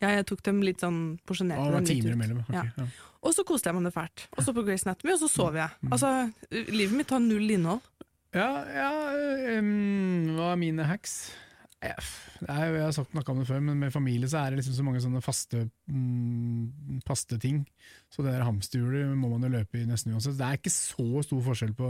Ja, 0.00 0.10
jeg 0.12 0.26
tok 0.28 0.42
dem 0.44 0.60
litt 0.64 0.80
sånn 0.80 1.18
porsjonert. 1.26 1.56
porsjonerte 1.56 1.86
det 1.86 1.88
dem 1.88 2.04
litt 2.04 2.06
ut. 2.06 2.16
imellom. 2.16 2.40
ok, 2.44 2.54
Ja. 2.54 2.64
ja. 2.76 2.86
Og 3.26 3.32
så 3.34 3.42
koste 3.48 3.70
jeg 3.70 3.74
meg 3.74 3.84
det 3.88 3.94
fælt. 3.94 4.26
Og 4.36 4.44
så 4.44 4.52
på 4.54 4.62
Grace 4.64 4.86
Anatomy, 4.86 5.12
og 5.14 5.18
så 5.18 5.28
sov 5.32 5.56
jeg. 5.58 5.70
Mm. 5.82 5.92
Altså, 5.96 6.10
Livet 6.52 6.96
mitt 6.96 7.10
har 7.10 7.18
null 7.24 7.50
innhold. 7.50 7.80
Ja, 8.36 8.50
ja 8.76 9.58
um, 9.58 10.36
hva 10.36 10.52
er 10.52 10.60
mine 10.60 10.84
hacks? 10.86 11.32
Jo- 11.82 11.92
jeg 12.46 12.80
har 12.82 12.92
sagt 12.92 13.12
noe 13.14 13.24
om 13.32 13.38
det 13.40 13.46
før, 13.48 13.60
men 13.62 13.78
med 13.78 13.92
familie 13.92 14.28
så 14.28 14.40
er 14.40 14.50
det 14.50 14.58
liksom 14.60 14.74
så 14.76 14.84
mange 14.84 15.00
sånne 15.00 15.20
faste, 15.22 15.70
mm, 15.88 17.00
faste 17.06 17.38
ting. 17.40 17.62
Så 18.12 18.24
det 18.24 18.32
der 18.32 18.44
hamsterhjulet 18.46 19.12
må 19.16 19.30
man 19.32 19.44
jo 19.46 19.52
løpe 19.56 19.80
i 19.80 19.86
nesten 19.88 20.12
uansett. 20.14 20.36
Det 20.38 20.46
er 20.46 20.58
ikke 20.58 20.72
så 20.72 21.22
stor 21.26 21.42
forskjell 21.46 21.74
på, 21.76 21.88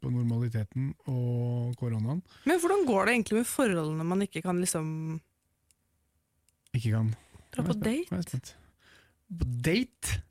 på 0.00 0.12
normaliteten 0.12 0.90
og 1.12 1.76
koronaen. 1.80 2.22
Men 2.44 2.60
hvordan 2.62 2.84
går 2.88 3.06
det 3.06 3.14
egentlig 3.16 3.38
med 3.40 3.46
forholdene 3.50 4.04
man 4.08 4.24
ikke 4.26 4.42
kan 4.44 4.60
liksom 4.62 5.20
Ikke 6.76 6.92
kan 6.94 7.10
dra 7.56 7.64
på 7.70 7.76
date? 7.80 8.22
På 9.32 9.48
date? 9.66 10.22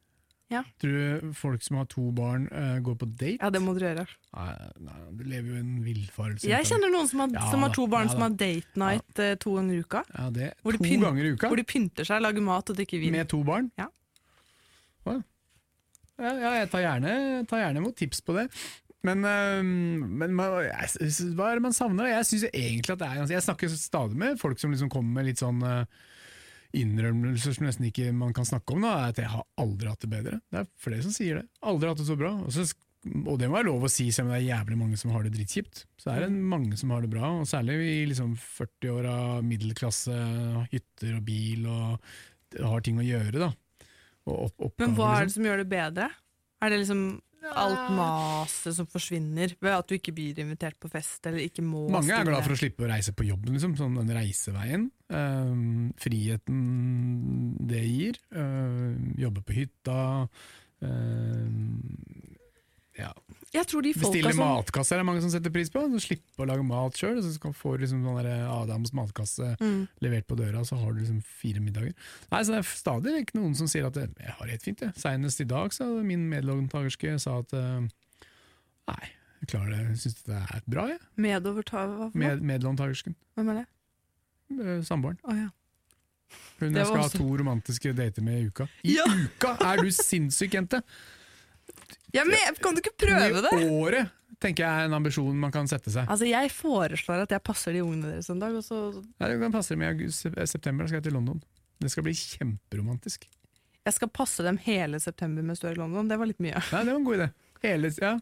Ja. 0.54 0.60
Tror 0.80 0.94
du 0.94 1.32
folk 1.34 1.64
som 1.66 1.80
har 1.80 1.88
to 1.90 2.04
barn, 2.16 2.44
uh, 2.54 2.78
går 2.86 2.96
på 3.02 3.08
date? 3.18 3.40
Ja, 3.42 3.50
det 3.50 3.60
må 3.66 3.74
dere 3.76 3.96
gjøre. 3.96 4.06
Nei, 4.38 4.52
nei, 4.86 4.98
du 5.18 5.24
lever 5.26 5.50
jo 5.50 5.56
i 5.58 5.64
en 5.64 5.72
villfarelse. 5.84 6.46
Jeg 6.52 6.68
kjenner 6.70 6.94
noen 6.94 7.10
som 7.10 7.24
har, 7.24 7.34
Ja 7.34 7.48
som 7.50 7.66
har 7.66 7.74
to 7.74 7.88
barn 7.92 8.06
ja 8.06 8.14
som 8.14 8.22
har 8.28 8.36
date 8.38 8.78
night 8.80 9.22
eh, 9.26 9.34
to 9.42 9.56
ganger 9.58 9.74
i 9.74 9.82
uka. 9.82 10.04
Ja, 10.14 10.28
det 10.30 10.52
de 10.54 10.76
To 10.78 10.84
pynt- 10.86 11.02
ganger 11.08 11.26
i 11.26 11.34
uka? 11.34 11.50
Hvor 11.50 11.58
de 11.60 11.66
pynter 11.74 12.06
seg, 12.08 12.22
lager 12.22 12.46
mat 12.46 12.70
og 12.70 12.78
drikker 12.78 13.02
vin. 13.02 13.18
Med 13.18 13.28
to 13.34 13.42
barn? 13.48 13.72
Ja. 13.82 13.90
Hva? 15.06 15.18
ja, 16.22 16.32
ja, 16.46 16.52
jeg 16.62 16.70
tar 16.72 16.86
gjerne, 16.86 17.14
tar 17.50 17.64
gjerne 17.66 17.82
imot 17.82 17.98
tips 18.00 18.22
på 18.26 18.38
det. 18.38 18.46
Men, 19.06 19.26
øhm, 19.26 20.06
men 20.22 20.32
man, 20.34 20.60
jeg, 20.66 21.10
hva 21.38 21.50
er 21.52 21.60
det 21.60 21.66
man 21.66 21.76
savner? 21.78 22.08
Jeg 22.10 22.26
synes 22.30 22.46
egentlig 22.54 22.94
at 22.96 23.02
det 23.02 23.08
er 23.10 23.20
ganske- 23.20 23.36
Jeg 23.36 23.44
snakker 23.50 23.70
stadig 23.78 24.16
med 24.18 24.40
folk 24.42 24.60
som 24.62 24.72
liksom 24.72 24.90
kommer 24.94 25.20
med 25.20 25.26
litt 25.34 25.42
sånn 25.42 25.62
øh, 25.66 25.86
innrømmelser 26.74 27.56
som 27.56 27.68
nesten 27.68 27.90
ikke 27.90 28.10
man 28.16 28.34
kan 28.36 28.48
snakke 28.48 28.76
om. 28.76 28.86
Da, 28.86 28.96
er 29.06 29.14
at 29.14 29.22
jeg 29.22 29.32
har 29.32 29.46
aldri 29.62 29.92
hatt 29.92 30.02
det 30.06 30.12
bedre. 30.12 30.40
Det 30.52 30.64
er 30.64 30.68
flere 30.82 31.06
som 31.06 31.14
sier 31.16 31.42
det. 31.42 31.46
Aldri 31.62 31.92
hatt 31.92 32.02
det 32.02 32.08
så 32.10 32.18
bra. 32.20 32.32
Og, 32.42 32.52
så, 32.56 32.66
og 33.26 33.38
det 33.42 33.50
må 33.50 33.60
være 33.60 33.70
lov 33.70 33.88
å 33.88 33.92
si, 33.92 34.08
selv 34.16 34.30
om 34.30 34.36
det 34.36 34.42
er 34.42 34.50
jævlig 34.50 34.80
mange 34.82 35.00
som 35.02 35.14
har 35.16 35.26
det 35.26 35.34
dritkjipt. 35.36 35.86
Så 36.02 36.14
er 36.14 36.26
det 36.26 36.32
mange 36.34 36.80
som 36.80 36.94
har 36.96 37.06
det 37.06 37.12
bra, 37.14 37.32
og 37.42 37.50
særlig 37.50 37.78
i 37.84 38.00
liksom 38.12 38.34
40-åra, 38.40 39.18
middelklasse, 39.46 40.20
hytter 40.74 41.20
og 41.20 41.26
bil 41.28 41.70
og 41.72 42.66
har 42.66 42.86
ting 42.86 43.00
å 43.02 43.06
gjøre. 43.06 43.48
da. 43.48 43.52
Opp, 44.26 44.56
oppgaver, 44.58 44.82
Men 44.82 44.96
hva 44.98 45.10
er 45.12 45.26
liksom. 45.26 45.28
det 45.28 45.38
som 45.38 45.50
gjør 45.50 45.62
det 45.62 45.72
bedre? 45.76 46.10
Er 46.64 46.72
det 46.72 46.82
liksom 46.82 47.02
alt 47.54 47.92
maset 47.96 48.76
som 48.78 48.88
forsvinner 48.90 49.54
ved 49.62 49.76
at 49.76 49.88
du 49.90 49.96
ikke 49.98 50.14
blir 50.16 50.40
invitert 50.42 50.78
på 50.82 50.90
fest 50.92 51.26
eller 51.30 51.46
ikke 51.46 51.64
må 51.66 51.86
Mange 51.94 52.16
er 52.16 52.28
glad 52.28 52.46
for 52.46 52.56
å 52.56 52.60
slippe 52.60 52.86
å 52.86 52.90
reise 52.90 53.14
på 53.16 53.28
jobben, 53.28 53.56
liksom, 53.56 53.76
sånn 53.80 54.00
den 54.00 54.14
reiseveien. 54.16 54.88
Uh, 55.12 55.92
friheten 56.02 56.62
det 57.70 57.84
gir. 57.86 58.22
Uh, 58.36 58.96
jobbe 59.22 59.46
på 59.46 59.60
hytta. 59.62 60.00
ehm, 60.86 62.36
ja. 63.00 63.12
Bestille 63.56 64.32
som 64.36 64.42
matkasse 64.44 64.96
er 64.96 65.02
det 65.02 65.08
mange 65.08 65.22
som 65.24 65.32
setter 65.32 65.52
pris 65.54 65.70
på. 65.72 65.84
Så 65.94 66.02
Slippe 66.04 66.44
å 66.44 66.48
lage 66.48 66.64
mat 66.68 66.98
sjøl. 67.00 67.20
Så 67.24 67.34
får 67.44 67.56
få 67.56 67.74
liksom 67.82 68.04
sånn 68.04 68.30
Adams 68.30 68.94
matkasse 68.96 69.54
mm. 69.60 69.82
levert 70.04 70.28
på 70.28 70.38
døra, 70.40 70.64
så 70.68 70.80
har 70.80 70.94
du 70.94 71.02
liksom 71.02 71.22
fire 71.42 71.64
middager. 71.64 71.94
Nei, 72.32 72.42
så 72.44 72.56
Det 72.56 72.62
er 72.62 72.70
stadig 72.70 73.18
ikke 73.24 73.40
noen 73.40 73.56
som 73.58 73.70
sier 73.72 73.88
at 73.88 73.98
det, 73.98 74.10
jeg 74.20 74.38
har 74.38 74.48
det 74.48 74.58
helt 74.58 74.68
fint. 74.68 74.84
Det. 74.84 74.92
Senest 75.00 75.44
i 75.44 75.48
dag 75.50 75.76
sa 75.76 75.88
min 76.08 76.28
medlåntakerske 76.32 77.18
sa 77.24 77.40
at 77.44 77.56
eh, 77.56 77.88
nei, 78.92 79.04
jeg 79.42 79.52
klarer 79.54 79.74
det, 79.76 79.82
jeg 79.94 80.02
syns 80.06 80.24
det 80.28 80.42
er 80.42 80.64
bra, 80.72 80.88
jeg. 80.92 81.04
Medoverta 81.28 81.86
hva? 81.92 82.10
Med, 82.16 82.44
medlåntakersken. 82.54 83.16
Hvem 83.36 83.54
er 83.54 83.62
det? 83.62 83.68
Eh, 84.56 84.80
Samboeren. 84.88 85.20
Oh, 85.24 85.36
ja. 85.36 85.52
Hun 86.60 86.76
jeg 86.76 86.88
skal 86.88 86.98
også- 86.98 87.20
ha 87.20 87.24
to 87.24 87.38
romantiske 87.38 87.94
dater 87.96 88.24
med 88.24 88.42
i 88.42 88.48
uka. 88.48 88.68
I 88.84 88.96
Ja. 88.96 89.06
uka! 89.06 89.58
Er 89.62 89.84
du 89.84 89.92
sinnssyk, 89.92 90.54
jente? 90.54 90.82
Ja 92.16 92.26
men 92.28 92.60
kan 92.64 92.78
du 92.78 92.82
ikke 92.84 92.96
prøve 93.06 93.44
det? 93.46 93.52
I 93.62 93.70
året 93.70 94.14
tenker 94.42 94.66
jeg 94.66 94.82
er 94.84 94.90
en 94.90 94.98
ambisjon 94.98 95.38
man 95.40 95.54
kan 95.54 95.70
sette 95.70 95.92
seg. 95.94 96.08
Altså, 96.12 96.28
Jeg 96.28 96.52
foreslår 96.54 97.24
at 97.26 97.36
jeg 97.36 97.44
passer 97.46 97.76
de 97.76 97.84
ungene 97.86 98.16
deres 98.16 98.30
en 98.32 98.42
dag, 98.42 98.56
og 98.56 98.66
så 98.66 98.82
Nei, 98.94 99.30
Du 99.32 99.40
kan 99.42 99.54
passe 99.54 99.76
dem 99.76 99.86
i 99.86 99.90
august, 99.90 100.28
eh, 100.28 100.50
september, 100.50 100.84
da 100.84 100.92
skal 100.92 101.02
jeg 101.02 101.08
til 101.10 101.18
London. 101.18 101.42
Det 101.80 101.92
skal 101.92 102.06
bli 102.08 102.14
kjemperomantisk. 102.16 103.28
Jeg 103.86 103.94
skal 103.94 104.10
passe 104.10 104.44
dem 104.44 104.58
hele 104.66 105.00
september 105.00 105.46
mens 105.46 105.62
du 105.62 105.68
er 105.70 105.76
i 105.76 105.80
London. 105.80 106.08
Det 106.10 106.18
var 106.18 106.30
litt 106.30 106.42
mye. 106.42 106.58
Nei, 106.58 106.84
det 106.84 106.94
var 106.94 107.00
en 107.00 107.08
god 107.08 107.20
idé. 107.20 107.28
Hele, 107.66 107.92
ja. 108.02 108.14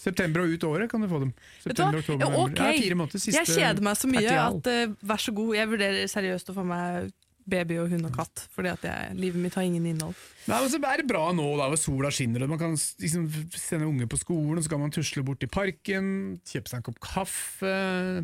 September 0.00 0.42
og 0.42 0.54
ut 0.54 0.64
året 0.64 0.90
kan 0.90 1.02
du 1.02 1.08
få 1.10 1.20
dem. 1.22 1.32
September, 1.60 2.00
oktober, 2.00 2.24
Ja, 2.24 2.44
okay. 2.44 2.78
Ja, 2.88 2.96
måneder. 2.96 3.32
Jeg 3.36 3.46
kjeder 3.50 3.84
meg 3.84 3.98
så 4.00 4.08
mye 4.10 4.36
at 4.40 4.70
uh, 4.72 4.94
vær 5.06 5.20
så 5.20 5.34
god, 5.36 5.52
jeg 5.58 5.70
vurderer 5.70 6.10
seriøst 6.10 6.52
å 6.52 6.56
få 6.56 6.64
meg 6.66 7.10
baby 7.50 7.78
og 7.82 7.90
hund 7.92 8.06
og 8.08 8.14
katt, 8.16 8.46
fordi 8.54 8.70
at 8.72 8.84
jeg, 8.86 9.16
livet 9.20 9.42
mitt 9.42 9.56
har 9.58 9.66
ingen 9.66 9.86
innhold. 9.90 10.14
Nei, 10.48 10.56
men 10.64 10.70
så 10.72 10.78
er 10.80 11.02
det 11.02 11.06
bra 11.10 11.26
nå, 11.36 11.44
da, 11.60 11.66
hvor 11.68 11.78
sola 11.78 12.08
skinner, 12.14 12.42
og 12.46 12.48
man 12.54 12.58
kan 12.62 12.72
liksom 12.74 13.26
sende 13.52 13.86
unge 13.86 14.06
på 14.10 14.18
skolen, 14.18 14.56
og 14.58 14.64
så 14.64 14.72
kan 14.72 14.80
man 14.80 14.90
tusle 14.94 15.22
bort 15.26 15.44
i 15.44 15.50
parken, 15.52 16.06
kjøpe 16.48 16.70
seg 16.72 16.80
en 16.80 16.86
kopp 16.86 17.00
kaffe, 17.04 17.74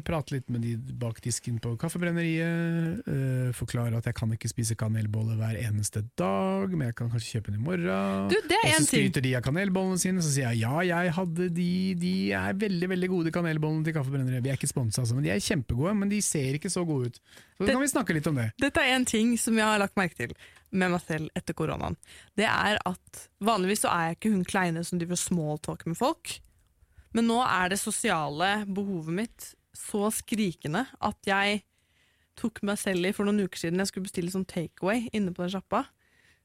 prate 0.06 0.34
litt 0.38 0.48
med 0.50 0.64
de 0.64 0.72
bak 0.96 1.20
disken 1.24 1.58
på 1.62 1.74
kaffebrenneriet, 1.82 3.02
øh, 3.06 3.50
forklare 3.56 4.00
at 4.00 4.08
jeg 4.08 4.16
kan 4.16 4.32
ikke 4.34 4.50
spise 4.50 4.76
kanelbolle 4.78 5.36
hver 5.38 5.58
eneste 5.60 6.02
dag, 6.18 6.72
men 6.72 6.88
jeg 6.88 6.96
kan 6.98 7.10
kanskje 7.12 7.36
kjøpe 7.36 7.52
den 7.52 7.60
i 7.60 7.64
morgen. 7.66 8.30
Du, 8.32 8.36
det 8.48 8.58
er 8.62 8.72
og 8.72 8.80
så 8.80 8.88
skryter 8.88 9.24
de 9.24 9.34
av 9.38 9.44
kanelbollene 9.46 10.00
sine, 10.00 10.24
så 10.24 10.32
sier 10.32 10.50
jeg 10.54 10.64
ja, 10.64 10.74
jeg 10.88 11.14
hadde 11.20 11.50
de, 11.56 11.70
de 12.00 12.14
er 12.36 12.58
veldig 12.64 12.90
veldig 12.96 13.12
gode 13.12 13.34
kanelbollene 13.34 13.86
til 13.86 13.96
kaffebrenneriet. 13.96 14.44
Vi 14.44 14.52
er 14.54 14.58
ikke 14.60 14.72
sponsa, 14.72 15.04
altså, 15.04 15.16
men 15.18 15.26
de 15.28 15.34
er 15.36 15.42
kjempegode, 15.44 15.94
men 16.00 16.12
de 16.12 16.22
ser 16.24 16.58
ikke 16.58 16.72
så 16.72 16.84
gode 16.88 17.12
ut. 17.12 17.20
Så 17.56 17.64
Det- 17.64 17.72
kan 17.72 17.80
vi 17.80 17.88
snakke 17.88 18.12
litt 18.12 18.26
om 18.28 18.34
det. 18.36 18.50
Dette 18.60 18.80
er 18.82 18.96
en 18.96 19.04
ting 19.08 19.15
som 19.40 19.56
jeg 19.58 19.66
har 19.66 19.80
lagt 19.82 19.96
merke 19.98 20.18
til 20.18 20.34
med 20.76 20.92
meg 20.92 21.02
selv 21.04 21.30
etter 21.38 21.56
koronaen. 21.56 21.96
Det 22.36 22.46
er 22.48 22.80
at 22.84 23.22
Vanligvis 23.44 23.84
så 23.84 23.92
er 23.92 24.10
jeg 24.10 24.18
ikke 24.18 24.32
hun 24.34 24.44
kleine 24.48 24.82
som 24.84 25.00
driver 25.00 25.18
smalltalk 25.20 25.86
med 25.88 25.98
folk. 25.98 26.38
Men 27.16 27.30
nå 27.30 27.38
er 27.44 27.72
det 27.72 27.80
sosiale 27.80 28.50
behovet 28.66 29.16
mitt 29.22 29.52
så 29.76 30.08
skrikende 30.12 30.84
at 31.04 31.28
jeg 31.28 31.62
tok 32.36 32.60
meg 32.68 32.80
selv 32.80 33.08
i 33.08 33.12
for 33.16 33.28
noen 33.28 33.46
uker 33.46 33.60
siden 33.60 33.80
jeg 33.80 33.90
skulle 33.90 34.08
bestille 34.08 34.32
sånn 34.32 34.48
takeaway 34.48 35.06
inne 35.16 35.32
på 35.32 35.44
den 35.44 35.54
sjappa. 35.56 35.86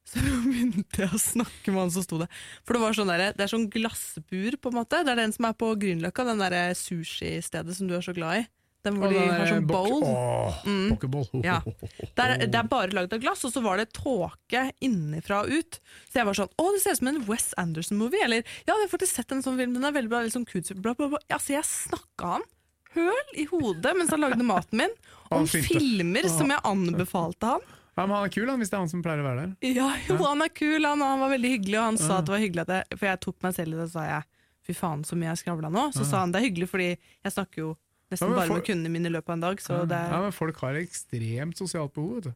Så 0.12 0.18
begynte 0.18 1.04
jeg 1.04 1.14
å 1.14 1.20
snakke 1.22 1.70
med 1.70 1.84
han 1.84 1.92
som 1.94 2.02
sto 2.02 2.18
der. 2.18 2.40
For 2.66 2.74
det 2.74 2.88
sånn 2.98 3.12
der, 3.12 3.36
det 3.38 3.44
er 3.46 3.52
sånn 3.52 3.68
glassbur, 3.70 4.56
på 4.58 4.72
en 4.72 4.78
måte. 4.80 5.04
Det 5.06 5.14
er 5.14 5.20
den 5.20 5.36
som 5.36 5.46
er 5.46 5.54
på 5.54 5.68
Grünerløkka, 5.78 6.26
den 6.26 6.42
der 6.42 6.74
sushi-stedet 6.74 7.76
som 7.78 7.86
du 7.86 7.94
er 7.94 8.02
så 8.02 8.16
glad 8.18 8.40
i. 8.40 8.48
Den 8.84 8.96
hvor 8.98 9.12
Og 9.12 9.14
de 9.14 9.20
har 9.30 9.46
sånn 9.50 9.68
bowl. 9.70 10.00
Åh, 10.04 10.62
Mm. 10.66 10.96
Ja. 11.46 11.60
Det 11.66 12.24
er, 12.24 12.34
det 12.48 12.58
er 12.58 12.68
bare 12.70 12.94
lagd 12.96 13.14
av 13.14 13.22
glass, 13.22 13.44
og 13.46 13.52
så 13.54 13.62
var 13.62 13.78
det 13.78 13.92
tåke 13.94 14.64
innenfra 14.82 15.44
og 15.46 15.52
ut. 15.54 15.78
Så 16.10 16.20
jeg 16.22 16.26
var 16.28 16.38
sånn 16.38 16.50
Å, 16.58 16.66
det 16.74 16.82
ser 16.84 16.96
ut 16.98 17.02
som 17.02 17.12
en 17.12 17.20
Wes 17.30 17.52
Anderson-movie. 17.62 18.24
Eller 18.26 18.42
ja, 18.66 18.74
jeg 18.74 18.80
har 18.88 18.92
faktisk 18.92 19.16
sett 19.20 19.32
en 19.36 19.44
sånn 19.46 19.60
film, 19.62 19.76
den 19.78 19.86
er 19.86 19.94
veldig 19.96 20.10
bra. 20.12 20.24
Liksom, 20.26 20.46
bla, 20.82 20.94
bla, 20.98 21.12
bla. 21.14 21.22
Altså, 21.30 21.54
jeg 21.56 21.68
snakka 21.70 22.34
han 22.38 22.48
høl 22.92 23.30
i 23.40 23.46
hodet 23.48 23.94
mens 23.96 24.10
han 24.12 24.20
lagde 24.20 24.44
maten 24.44 24.82
min, 24.82 24.96
om 25.32 25.46
filmer 25.48 26.26
som 26.28 26.50
jeg 26.52 26.60
anbefalte 26.74 27.54
han. 27.54 27.70
Ja, 27.96 28.06
men 28.08 28.16
han 28.18 28.26
er 28.28 28.34
kul 28.34 28.48
han, 28.50 28.60
hvis 28.60 28.70
det 28.72 28.76
er 28.78 28.84
han 28.86 28.90
som 28.92 29.02
pleier 29.06 29.22
å 29.22 29.28
være 29.28 29.46
der. 29.46 29.72
Ja, 29.78 29.90
jo, 30.10 30.18
han 30.24 30.42
er 30.44 30.50
kul, 30.56 30.84
han, 30.88 31.02
han 31.06 31.20
var 31.22 31.32
veldig 31.36 31.50
hyggelig, 31.54 31.78
og 31.80 31.86
han 31.92 32.00
sa 32.02 32.18
at 32.20 32.28
det 32.28 32.34
var 32.34 32.42
hyggelig 32.44 32.64
at 32.66 32.72
jeg 32.78 32.98
For 33.00 33.08
jeg 33.12 33.20
tok 33.28 33.38
meg 33.46 33.56
selv 33.58 33.74
i 33.76 33.78
det, 33.78 33.86
og 33.88 33.94
sa 33.94 34.06
jeg 34.08 34.28
fy 34.68 34.76
faen 34.78 35.02
så 35.08 35.18
mye 35.20 35.32
jeg 35.34 35.42
skravla 35.42 35.72
nå. 35.74 35.88
Så 35.96 36.06
sa 36.08 36.22
han 36.24 36.32
det 36.34 36.40
er 36.42 36.46
hyggelig, 36.48 36.68
fordi 36.72 36.88
jeg 36.94 37.34
snakker 37.36 37.64
jo 37.64 37.70
Ja, 37.72 37.91
nesten 38.12 38.30
ja, 38.30 38.36
bare 38.36 38.48
for- 38.48 38.60
med 38.60 38.66
kundene 38.68 38.92
mine 38.94 39.08
i 39.10 39.14
løpet 39.16 39.30
av 39.30 39.34
en 39.38 39.46
dag, 39.48 39.62
så 39.64 39.82
det 39.88 40.00
ja, 40.12 40.22
men 40.22 40.32
folk 40.36 40.58
har 40.66 40.76
ekstremt 40.82 41.58
sosialt 41.58 41.94
behov. 41.96 42.16
Vet 42.20 42.24
du. 42.30 42.34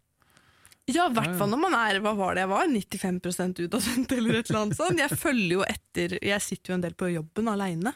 Ja, 0.93 1.07
i 1.09 1.13
hvert 1.13 1.25
Ja, 1.25 1.31
ja. 1.33 1.37
fall 1.39 1.49
når 1.49 1.61
man 1.63 1.73
er 1.73 1.99
hva 1.99 2.11
var 2.15 2.35
det 2.37 2.43
jeg 2.45 2.49
var, 2.49 2.67
95 2.69 3.63
utadvendt 3.65 4.11
eller 4.13 4.35
et 4.39 4.49
eller 4.51 4.59
annet 4.61 4.77
sånt. 4.77 4.99
Jeg 5.01 5.09
følger 5.17 5.55
jo 5.57 5.63
etter, 5.65 6.17
jeg 6.21 6.41
sitter 6.45 6.71
jo 6.71 6.75
en 6.77 6.81
del 6.85 6.93
på 6.93 7.09
jobben 7.13 7.47
aleine. 7.49 7.93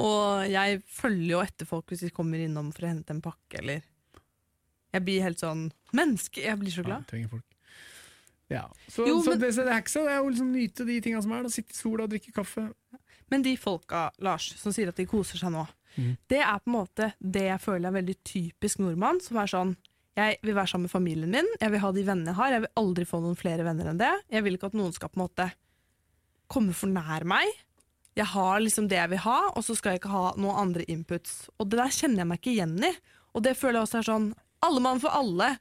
Og 0.00 0.44
jeg 0.48 0.82
følger 0.86 1.30
jo 1.32 1.40
etter 1.42 1.66
folk 1.66 1.86
hvis 1.90 2.04
de 2.06 2.10
kommer 2.14 2.38
innom 2.44 2.68
for 2.72 2.86
å 2.86 2.92
hente 2.92 3.10
en 3.10 3.22
pakke, 3.24 3.58
eller 3.62 3.82
Jeg 4.92 5.04
blir 5.06 5.22
helt 5.22 5.38
sånn 5.38 5.70
menneske. 5.94 6.42
Jeg 6.42 6.58
blir 6.58 6.70
så 6.74 6.82
glad. 6.84 7.04
Ja, 7.04 7.10
trenger 7.10 7.28
folk. 7.30 7.44
Ja. 8.50 8.64
Så, 8.90 9.06
Jo, 9.06 9.20
så 9.22 9.30
men- 9.30 9.38
det, 9.38 9.50
så 9.54 9.64
det 9.64 9.84
så, 9.88 10.02
det 10.04 10.10
er 10.12 10.18
jo 10.18 10.30
liksom 10.30 10.52
nyte 10.52 10.84
de 10.86 11.00
tinga 11.00 11.22
som 11.22 11.32
er. 11.32 11.42
Da. 11.44 11.48
Sitte 11.48 11.70
i 11.70 11.78
sola 11.78 12.04
og 12.04 12.10
drikke 12.10 12.32
kaffe. 12.34 12.72
Men 13.30 13.42
de 13.42 13.56
folka, 13.56 14.10
Lars, 14.18 14.48
som 14.58 14.72
sier 14.72 14.88
at 14.88 14.96
de 14.96 15.06
koser 15.06 15.38
seg 15.38 15.52
nå, 15.54 15.66
Mhm. 15.96 16.16
det 16.28 16.38
er 16.38 16.58
på 16.58 16.70
en 16.70 16.76
måte 16.76 17.12
det 17.18 17.46
jeg 17.48 17.60
føler 17.60 17.88
er 17.88 17.96
veldig 17.98 18.16
typisk 18.24 18.78
nordmann, 18.78 19.20
som 19.20 19.36
er 19.42 19.50
sånn 19.50 19.76
jeg 20.16 20.38
vil 20.42 20.54
være 20.54 20.66
sammen 20.66 20.88
med 20.88 20.90
familien 20.90 21.30
min, 21.30 21.48
jeg 21.60 21.70
vil 21.70 21.80
ha 21.80 21.90
de 21.92 22.04
vennene 22.04 22.32
jeg 22.32 22.38
har, 22.38 22.52
jeg 22.52 22.64
vil 22.64 22.76
aldri 22.82 23.06
få 23.08 23.20
noen 23.22 23.38
flere 23.38 23.64
venner 23.64 23.90
enn 23.90 24.00
det. 24.00 24.10
Jeg 24.28 24.44
vil 24.44 24.56
ikke 24.56 24.70
at 24.72 24.78
noen 24.78 24.92
skal 24.92 25.08
på 25.08 25.20
en 25.20 25.24
måte 25.24 25.46
komme 26.50 26.74
for 26.76 26.90
nær 26.90 27.24
meg. 27.24 27.46
Jeg 28.18 28.26
har 28.26 28.60
liksom 28.60 28.88
det 28.90 28.98
jeg 28.98 29.12
vil 29.12 29.22
ha, 29.24 29.38
og 29.54 29.64
så 29.64 29.76
skal 29.78 29.94
jeg 29.94 30.02
ikke 30.02 30.12
ha 30.12 30.34
noen 30.36 30.58
andre 30.64 30.84
inputs. 30.90 31.48
Og 31.58 31.70
det 31.70 31.78
der 31.78 31.94
kjenner 31.94 32.24
jeg 32.24 32.30
meg 32.32 32.40
ikke 32.40 32.52
igjen 32.56 32.76
i. 32.84 32.92
Og 33.38 33.44
det 33.46 33.56
føler 33.56 33.78
jeg 33.78 33.86
også 33.86 34.00
er 34.00 34.08
sånn 34.10 34.28
alle 34.66 34.82
mann 34.84 35.00
for 35.00 35.14
alle. 35.14 35.54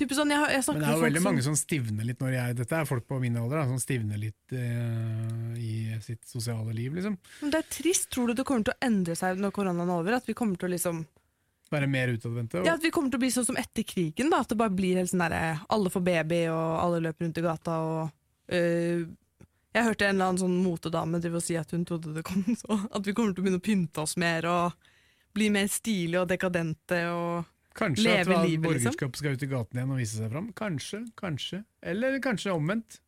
Sånn, 0.00 0.30
jeg, 0.32 0.40
jeg 0.48 0.64
Men 0.66 0.78
det 0.80 0.86
er 0.88 0.94
jo 0.96 1.02
veldig 1.04 1.20
som 1.20 1.26
mange 1.28 1.42
som 1.44 1.56
stivner 1.58 2.04
litt 2.08 2.20
når 2.22 2.32
jeg 2.32 2.54
Dette 2.56 2.72
er 2.78 2.86
folk 2.88 3.04
på 3.06 3.18
min 3.20 3.36
alder 3.36 3.58
da, 3.60 3.64
som 3.68 3.76
stivner 3.82 4.16
litt 4.16 4.54
eh, 4.56 5.56
i 5.60 5.72
sitt 6.00 6.24
sosiale 6.24 6.72
liv, 6.72 6.94
liksom. 6.96 7.18
Men 7.42 7.50
Det 7.52 7.58
er 7.60 7.66
trist. 7.68 8.08
Tror 8.10 8.28
du 8.30 8.34
det 8.38 8.46
kommer 8.48 8.64
til 8.64 8.72
å 8.72 8.86
endre 8.86 9.16
seg 9.18 9.36
når 9.42 9.52
koronaen 9.52 9.84
er 9.90 10.00
over? 10.00 10.16
At 10.16 10.24
vi 10.30 10.32
kommer 10.38 10.56
til 10.56 10.70
å 10.70 10.72
liksom 10.72 11.02
Være 11.70 11.86
mer 11.86 12.08
utadvendte. 12.16 12.58
og- 12.60 12.66
Ja, 12.66 12.74
At 12.74 12.82
vi 12.82 12.90
kommer 12.90 13.10
til 13.12 13.18
å 13.20 13.24
bli 13.26 13.30
sånn 13.30 13.46
som 13.46 13.56
etter 13.60 13.84
krigen. 13.84 14.30
da 14.30 14.40
At 14.40 14.48
det 14.48 14.56
bare 14.58 14.70
blir 14.74 14.96
helt 14.96 15.10
sånn 15.10 15.20
derre 15.28 15.60
Alle 15.68 15.90
får 15.90 16.02
baby, 16.02 16.46
og 16.48 16.80
alle 16.80 17.00
løper 17.04 17.26
rundt 17.26 17.38
i 17.38 17.42
gata 17.42 17.70
og 17.84 18.10
øh, 18.50 19.06
Jeg 19.74 19.84
hørte 19.84 20.08
en 20.08 20.16
eller 20.16 20.32
annen 20.32 20.38
sånn 20.42 20.62
motedame 20.64 21.20
drive 21.20 21.36
og 21.36 21.42
si 21.42 21.56
at 21.56 21.70
hun 21.70 21.84
trodde 21.84 22.14
det 22.16 22.24
kom 22.24 22.42
så 22.56 22.80
At 22.90 23.04
vi 23.04 23.12
kommer 23.12 23.34
til 23.36 23.44
å 23.44 23.46
begynne 23.46 23.60
å 23.60 23.68
pynte 23.68 23.98
oss 24.02 24.16
mer 24.16 24.46
og 24.46 24.72
bli 25.36 25.50
mer 25.50 25.68
stilige 25.70 26.22
og 26.24 26.28
dekadente 26.32 27.04
og 27.12 27.44
Kanskje 27.80 28.08
leve 28.08 28.36
at 28.36 28.46
livet, 28.48 28.64
borgerskapet 28.66 29.14
liksom. 29.16 29.20
skal 29.24 29.36
ut 29.38 29.44
i 29.46 29.50
gaten 29.50 29.78
igjen 29.80 29.94
og 29.94 30.00
vise 30.02 30.18
seg 30.20 30.32
fram. 30.34 30.50
Kanskje, 30.56 31.00
kanskje. 31.20 31.62
Eller 31.82 32.18
kanskje 32.24 32.52
omvendt. 32.54 33.00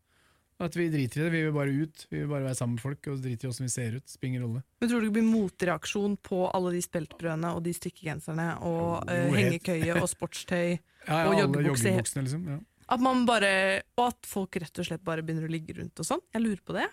At 0.62 0.76
vi 0.78 0.84
driter 0.92 1.20
i 1.20 1.24
det. 1.24 1.30
Vi 1.34 1.40
vil 1.42 1.54
bare 1.56 1.72
ut. 1.74 2.04
Vi 2.10 2.20
vil 2.20 2.28
bare 2.30 2.44
være 2.46 2.54
sammen 2.58 2.76
med 2.76 2.82
folk 2.84 3.08
og 3.10 3.22
driter 3.24 3.48
i 3.48 3.50
åssen 3.50 3.66
vi 3.66 3.72
ser 3.72 3.96
ut. 3.98 4.06
Spiller 4.06 4.30
ingen 4.30 4.44
rolle. 4.46 4.60
Men 4.78 4.90
tror 4.92 5.02
du 5.02 5.08
det 5.08 5.14
blir 5.16 5.26
motreaksjon 5.26 6.14
på 6.22 6.42
alle 6.54 6.74
de 6.76 6.82
speltbrødene 6.84 7.50
og 7.56 7.64
de 7.66 7.72
stykkegenserne 7.74 8.48
og 8.68 9.02
Jo, 9.08 9.16
øh, 9.16 9.38
hengekøye 9.40 9.96
og 10.00 10.08
sportstøy? 10.12 10.78
Ja, 11.02 11.24
Og 11.26 11.34
joggebukse. 11.34 11.90
liksom. 11.98 12.44
Ja. 12.46 12.60
At 12.94 13.00
man 13.02 13.24
bare 13.26 13.82
Og 13.98 14.04
at 14.12 14.26
folk 14.28 14.54
rett 14.62 14.78
og 14.78 14.86
slett 14.86 15.02
bare 15.02 15.24
begynner 15.26 15.48
å 15.48 15.50
ligge 15.50 15.74
rundt 15.80 15.98
og 15.98 16.06
sånn? 16.06 16.22
Jeg 16.30 16.44
lurer 16.44 16.60
på 16.62 16.76
det. 16.76 16.84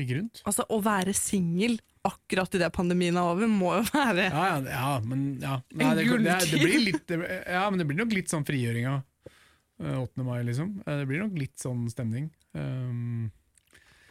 Ligge 0.00 0.16
rundt. 0.18 0.40
Altså, 0.48 0.64
Å 0.72 0.78
være 0.84 1.12
singel 1.16 1.76
akkurat 2.06 2.54
idet 2.56 2.72
pandemien 2.74 3.14
er 3.20 3.28
over, 3.34 3.46
må 3.50 3.74
jo 3.76 3.82
være 3.92 4.24
Ja, 4.30 4.46
ja, 4.56 4.62
ja, 4.72 4.92
men 5.06 5.26
ja. 5.42 5.58
Nei, 5.78 5.90
det, 5.98 6.06
det, 6.24 6.38
det 6.50 6.60
blir 6.62 6.80
litt, 6.88 7.04
det, 7.10 7.18
ja, 7.46 7.66
men 7.70 7.78
det 7.82 7.86
blir 7.90 8.00
nok 8.00 8.14
litt 8.16 8.32
sånn 8.32 8.46
frigjøring 8.48 8.88
av 8.90 9.02
eh, 9.84 10.00
8. 10.00 10.24
mai, 10.26 10.40
liksom. 10.48 10.72
Eh, 10.86 10.96
Det 11.02 11.06
blir 11.10 11.22
nok 11.22 11.36
litt 11.38 11.54
sånn 11.62 11.84
stemning. 11.92 12.30
Um, 12.56 13.30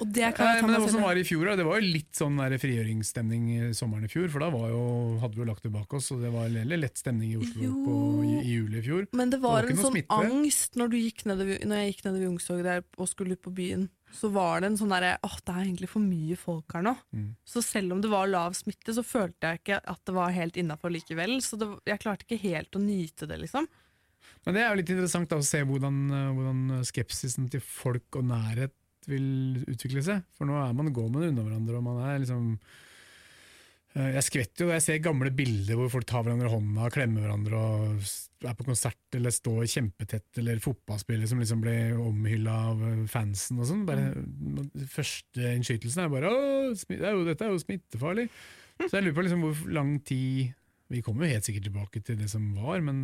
Og 0.02 0.10
det 0.10 0.32
kan 0.34 0.50
jeg 0.50 0.64
ta 0.64 0.66
det 0.66 0.74
meg 0.74 0.82
var 0.82 0.94
selv 0.96 1.22
i. 1.22 1.26
fjor, 1.28 1.52
det 1.60 1.66
var 1.68 1.78
jo 1.78 1.94
litt 1.94 2.18
sånn 2.18 2.40
frigjøringsstemning 2.64 3.44
i 3.54 3.60
sommeren 3.78 4.08
i 4.08 4.12
fjor. 4.12 4.28
For 4.34 4.42
da 4.42 4.50
var 4.54 4.72
jo, 4.74 4.84
hadde 5.22 5.38
vi 5.38 5.44
jo 5.44 5.50
lagt 5.52 5.68
det 5.68 5.74
bak 5.74 5.94
oss, 5.98 6.10
og 6.16 6.24
det 6.26 6.32
var 6.34 6.50
en 6.50 6.74
lett 6.74 6.98
stemning 6.98 7.36
i 7.36 7.40
Oslo 7.40 7.72
på, 7.86 7.96
i, 8.26 8.36
i 8.42 8.56
juli 8.56 8.82
i 8.82 8.86
fjor. 8.86 9.08
Men 9.18 9.34
det 9.34 9.42
var 9.44 9.62
var 9.62 9.70
en 9.70 9.82
sånn 9.82 9.96
smitte. 9.96 10.18
angst 10.18 10.78
når, 10.80 10.92
du 10.92 10.98
gikk 11.00 11.26
ned, 11.30 11.44
når 11.68 11.82
jeg 11.82 11.92
gikk 11.92 12.06
nedover 12.08 12.28
Youngstorget 12.28 12.70
der 12.70 12.86
og 12.98 13.12
skulle 13.12 13.38
ut 13.38 13.44
på 13.44 13.54
byen. 13.62 13.88
Så 14.12 14.28
var 14.34 14.60
det 14.60 14.72
en 14.72 14.80
sånn 14.80 14.92
derre 14.92 15.14
åh, 15.24 15.38
det 15.40 15.54
er 15.54 15.62
egentlig 15.62 15.92
for 15.92 16.04
mye 16.04 16.36
folk 16.40 16.76
her 16.76 16.84
nå. 16.84 16.96
Mm. 17.16 17.30
Så 17.48 17.64
selv 17.64 17.96
om 17.96 18.02
det 18.04 18.12
var 18.12 18.32
lav 18.32 18.58
smitte, 18.58 18.96
så 18.96 19.06
følte 19.08 19.54
jeg 19.54 19.62
ikke 19.62 19.80
at 19.94 20.02
det 20.08 20.18
var 20.18 20.36
helt 20.36 20.60
innafor 20.60 20.92
likevel. 20.92 21.38
Så 21.46 21.60
det, 21.62 21.70
jeg 21.88 22.04
klarte 22.04 22.28
ikke 22.28 22.42
helt 22.44 22.76
å 22.76 22.84
nyte 22.84 23.30
det, 23.30 23.40
liksom. 23.46 23.70
Men 24.46 24.58
det 24.58 24.62
er 24.64 24.72
jo 24.72 24.80
litt 24.80 24.92
interessant 24.92 25.30
da, 25.30 25.38
å 25.38 25.46
se 25.46 25.62
hvordan, 25.68 25.98
eh, 26.18 26.30
hvordan 26.36 26.86
skepsisen 26.88 27.50
til 27.54 27.64
folk 27.64 28.20
og 28.20 28.26
nærhet 28.32 28.76
vil 29.10 29.64
utvikle 29.66 30.04
seg. 30.06 30.24
For 30.38 30.50
nå 30.50 30.58
er 30.60 30.78
man 30.78 30.94
går 30.94 31.12
man 31.12 31.28
unna 31.30 31.46
hverandre, 31.46 31.80
og 31.80 31.86
man 31.86 32.02
er 32.06 32.22
liksom 32.22 32.48
eh, 33.96 34.12
Jeg 34.18 34.26
skvetter 34.28 34.66
jo 34.66 34.70
da 34.72 34.78
jeg 34.78 34.86
ser 34.88 35.02
gamle 35.06 35.34
bilder 35.36 35.80
hvor 35.80 35.92
folk 35.94 36.08
tar 36.10 36.26
hverandre 36.26 36.50
i 36.50 36.54
hånda, 36.54 36.92
klemmer 36.94 37.26
hverandre 37.26 37.62
og 37.62 38.06
er 38.42 38.56
på 38.58 38.66
konsert 38.66 39.18
eller 39.18 39.34
står 39.34 39.68
kjempetett, 39.70 40.30
eller 40.42 40.62
fotballspillere 40.64 41.30
som 41.30 41.42
liksom 41.42 41.62
blir 41.62 42.00
omhylla 42.02 42.56
av 42.72 42.88
eh, 42.88 43.04
fansen 43.12 43.62
og 43.62 43.70
sånn. 43.70 43.86
Bare, 43.90 44.12
Første 44.94 45.54
innskytelsen 45.58 46.06
er 46.06 46.14
bare 46.14 46.32
'Å, 46.32 46.74
'dette 46.82 47.46
er 47.46 47.54
jo 47.54 47.62
smittefarlig'. 47.62 48.32
Så 48.82 48.98
jeg 48.98 49.06
lurer 49.06 49.18
på 49.20 49.24
liksom 49.28 49.44
hvor 49.46 49.70
lang 49.70 50.00
tid 50.02 50.56
Vi 50.92 51.00
kommer 51.06 51.26
jo 51.26 51.36
helt 51.36 51.48
sikkert 51.48 51.68
tilbake 51.70 52.02
til 52.04 52.18
det 52.20 52.28
som 52.32 52.50
var, 52.58 52.82
men 52.84 52.98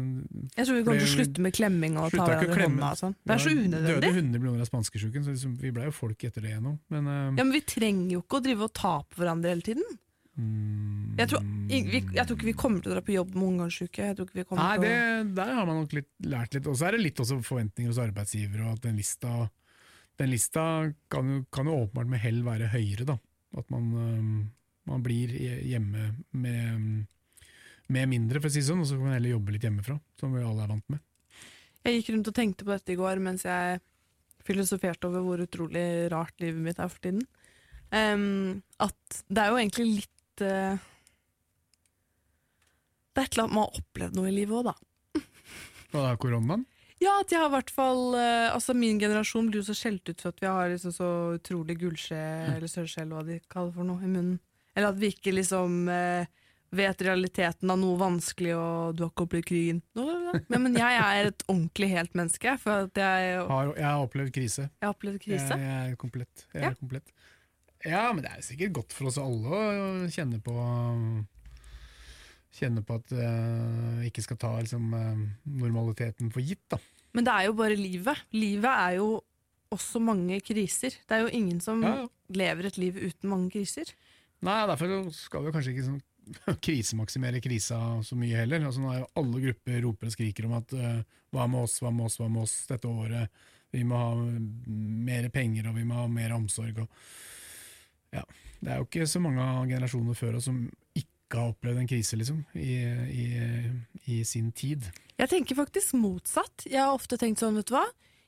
Jeg 0.57 0.67
tror 0.67 0.75
vi 0.75 0.83
kommer 0.83 1.03
til 1.03 1.07
å 1.07 1.13
slutte 1.13 1.43
med 1.45 1.55
klemming 1.55 1.99
og 2.01 2.09
ta 2.11 2.25
hverandre 2.25 2.57
i 2.57 2.65
hånda 2.65 2.89
og 2.89 2.99
sånn. 2.99 3.13
Det 3.23 3.35
er 3.35 3.43
så 3.43 3.53
Døde 3.53 3.69
unødvendig. 3.69 4.09
100 4.17 4.41
millioner 4.41 4.65
av 4.65 4.69
spanskesjuken, 4.71 5.23
så 5.23 5.35
liksom, 5.35 5.53
vi 5.61 5.71
ble 5.75 5.87
jo 5.87 5.93
folk 5.95 6.27
etter 6.27 6.43
det 6.43 6.51
igjennom. 6.51 6.75
Men 6.93 7.07
uh... 7.07 7.15
Ja, 7.31 7.45
men 7.45 7.55
vi 7.55 7.63
trenger 7.71 8.17
jo 8.17 8.25
ikke 8.25 8.41
å 8.41 8.43
drive 8.49 8.67
og 8.67 8.75
ta 8.75 8.93
på 9.07 9.21
hverandre 9.21 9.55
hele 9.55 9.65
tiden. 9.69 9.87
mm, 10.35 11.15
Jeg 11.21 11.31
tror, 11.31 11.47
vi, 11.71 12.03
jeg 12.03 12.27
tror 12.27 12.37
ikke 12.37 12.49
vi 12.49 12.57
kommer 12.59 12.83
til 12.83 12.91
å 12.91 12.97
dra 12.97 13.05
på 13.07 13.15
jobb 13.15 13.33
med 13.39 13.47
kommer 14.51 14.63
Nei, 14.63 14.77
det, 14.83 15.33
der 15.39 15.55
har 15.55 15.69
man 15.69 15.81
nok 15.83 15.95
litt, 15.95 16.11
lært 16.27 16.57
litt. 16.59 16.67
Og 16.67 16.75
så 16.75 16.89
er 16.89 16.97
det 16.97 17.05
litt 17.05 17.23
også 17.23 17.39
forventninger 17.47 17.93
hos 17.93 18.03
arbeidsgivere, 18.03 18.67
og 18.67 18.77
at 18.77 18.89
den 18.89 18.99
lista, 18.99 19.47
den 20.19 20.33
lista 20.35 20.67
kan, 21.13 21.33
jo, 21.37 21.43
kan 21.55 21.71
jo 21.71 21.79
åpenbart 21.85 22.11
med 22.11 22.25
hell 22.25 22.43
være 22.45 22.71
høyere, 22.75 23.07
da. 23.15 23.21
At 23.57 23.71
man, 23.71 23.93
eh, 23.95 24.33
man 24.91 25.05
blir 25.05 25.31
hjemme 25.63 26.11
med, 26.35 27.07
med 27.93 28.09
mindre, 28.11 28.41
for 28.41 28.49
å 28.49 28.53
si 28.53 28.63
sånn, 28.65 28.81
og 28.83 28.89
så 28.89 28.97
kan 28.97 29.07
man 29.07 29.15
heller 29.17 29.35
jobbe 29.35 29.55
litt 29.55 29.67
hjemmefra, 29.67 29.97
som 30.19 30.33
vi 30.35 30.43
alle 30.43 30.65
er 30.65 30.73
vant 30.73 30.93
med. 30.93 31.03
Jeg 31.87 31.99
gikk 31.99 32.11
rundt 32.13 32.29
og 32.31 32.35
tenkte 32.35 32.67
på 32.67 32.73
dette 32.73 32.93
i 32.93 32.99
går 32.99 33.21
mens 33.23 33.45
jeg 33.47 33.79
filosoferte 34.47 35.07
over 35.07 35.23
hvor 35.23 35.43
utrolig 35.43 35.85
rart 36.11 36.35
livet 36.43 36.63
mitt 36.63 36.79
er 36.79 36.91
for 36.91 37.03
tiden. 37.03 37.23
Um, 37.91 38.63
at 38.83 39.21
det 39.31 39.43
er 39.43 39.53
jo 39.53 39.59
egentlig 39.61 39.85
litt 39.87 40.41
uh, 40.43 40.75
Det 43.15 43.21
er 43.21 43.29
et 43.29 43.37
eller 43.37 43.45
annet 43.45 43.55
man 43.55 43.63
har 43.63 43.77
opplevd 43.79 44.17
noe 44.17 44.27
i 44.27 44.33
livet 44.35 44.57
òg, 44.57 44.67
da. 44.67 45.21
Og 45.93 45.95
da 46.01 46.09
er 46.09 46.19
koronaen. 46.19 46.65
Ja, 46.97 47.19
at 47.21 47.31
jeg 47.31 47.39
har 47.39 47.51
i 47.51 47.53
hvert 47.53 47.69
fall 47.69 48.15
eh, 48.17 48.47
Altså 48.49 48.73
Min 48.73 48.97
generasjon 48.97 49.51
blir 49.51 49.61
jo 49.61 49.67
så 49.67 49.75
skjelt 49.77 50.09
ut 50.09 50.21
for 50.23 50.33
at 50.33 50.39
vi 50.41 50.49
har 50.49 50.71
liksom 50.71 50.93
så 50.95 51.09
utrolig 51.35 51.75
gullskje, 51.77 52.17
eller 52.55 52.71
sørskje, 52.71 53.03
eller 53.03 53.19
hva 53.19 53.25
de 53.27 53.37
kaller 53.53 53.75
for 53.75 53.85
noe, 53.85 54.01
i 54.01 54.09
munnen. 54.09 54.39
Eller 54.73 54.89
at 54.89 54.97
vi 54.97 55.11
ikke 55.13 55.35
liksom 55.35 55.83
eh, 55.93 56.25
vet 56.75 57.01
realiteten 57.01 57.69
av 57.71 57.77
noe 57.79 57.95
vanskelig, 57.99 58.51
og 58.57 58.95
du 58.97 59.03
har 59.05 59.11
ikke 59.13 59.23
opplevd 59.27 59.45
krigen. 59.47 59.81
Men, 59.95 60.61
men 60.65 60.75
jeg 60.75 60.97
er 60.99 61.29
et 61.31 61.43
ordentlig 61.47 61.89
helt 61.93 62.13
menneske, 62.19 62.57
for 62.59 62.87
at 62.89 62.99
jeg, 62.99 63.37
Har, 63.53 63.71
jeg 63.77 63.87
har 63.87 64.03
opplevd 64.03 64.33
krise. 64.35 64.67
jeg 64.67 64.87
har 64.87 64.93
opplevd 64.95 65.21
krise. 65.23 65.47
Jeg, 65.55 65.63
jeg 65.63 65.93
er 65.93 65.95
komplett. 66.01 66.45
Jeg 66.53 66.63
Ja. 66.63 66.69
er 66.73 66.79
komplett. 66.81 67.13
Ja, 67.85 68.03
men 68.11 68.23
det 68.25 68.31
er 68.33 68.41
sikkert 68.41 68.73
godt 68.73 68.93
for 68.97 69.07
oss 69.07 69.17
alle 69.21 69.47
å 69.47 70.07
kjenne 70.11 70.39
på 70.43 70.53
Kjenne 72.57 72.81
på 72.81 72.95
at 72.97 73.11
uh, 73.13 73.99
ikke 74.07 74.23
skal 74.25 74.37
ta 74.41 74.49
liksom, 74.57 74.87
eh, 74.97 75.19
normaliteten 75.61 76.31
for 76.33 76.41
gitt. 76.41 76.63
da. 76.71 76.79
Men 77.13 77.27
det 77.27 77.33
er 77.35 77.45
jo 77.49 77.55
bare 77.59 77.75
livet. 77.77 78.23
Livet 78.33 78.71
er 78.71 78.95
jo 78.97 79.09
også 79.75 79.99
mange 80.01 80.39
kriser. 80.41 80.95
Det 81.05 81.17
er 81.17 81.25
jo 81.27 81.33
ingen 81.37 81.59
som 81.61 81.83
Ja, 81.85 81.91
ja. 82.01 82.07
lever 82.33 82.65
et 82.71 82.79
liv 82.81 82.97
uten 82.97 83.29
mange 83.29 83.51
kriser. 83.53 83.91
Nei, 84.41 84.65
Derfor 84.71 85.11
skal 85.13 85.45
vi 85.45 85.51
kanskje 85.53 85.73
ikke 85.75 85.85
sånn, 85.89 86.01
krisemaksimere 86.65 87.41
krisa 87.43 87.79
så 88.03 88.17
mye 88.19 88.41
heller. 88.41 88.65
Altså, 88.67 88.83
nå 88.83 88.93
er 88.93 89.01
jo 89.01 89.11
Alle 89.21 89.43
grupper 89.47 89.81
roper 89.85 90.09
og 90.09 90.15
skriker 90.15 90.49
om 90.49 90.57
at 90.59 90.73
uh, 90.77 90.97
hva 91.35 91.47
med 91.51 91.67
oss, 91.67 91.77
hva 91.83 91.91
med 91.93 92.07
oss, 92.09 92.17
hva 92.21 92.29
med 92.31 92.43
oss 92.45 92.57
dette 92.69 92.89
året. 92.89 93.45
Vi 93.75 93.83
må 93.87 93.99
ha 93.99 94.11
mer 94.15 95.29
penger 95.33 95.69
og 95.69 95.77
vi 95.77 95.85
må 95.87 95.99
ha 95.99 96.07
mer 96.11 96.35
omsorg. 96.37 96.83
Og, 96.83 97.07
ja, 98.15 98.23
det 98.61 98.73
er 98.73 98.81
jo 98.81 98.87
ikke 98.87 99.09
så 99.09 99.21
mange 99.23 99.43
av 99.43 99.67
generasjoner 99.69 100.17
før 100.17 100.39
oss 100.39 100.47
som 100.49 100.61
ikke 100.95 101.41
har 101.41 101.51
opplevd 101.51 101.81
en 101.81 101.89
krise 101.89 102.17
liksom, 102.19 102.39
i, 102.55 102.77
i, 103.11 103.25
i 104.15 104.21
sin 104.25 104.53
tid. 104.55 104.87
Jeg 105.17 105.31
tenker 105.33 105.59
faktisk 105.59 105.97
motsatt. 105.99 106.67
Jeg 106.69 106.79
har 106.79 106.95
ofte 106.95 107.19
tenkt 107.19 107.43
sånn, 107.43 107.59
vet 107.59 107.67
du 107.67 107.75
hva? 107.75 107.83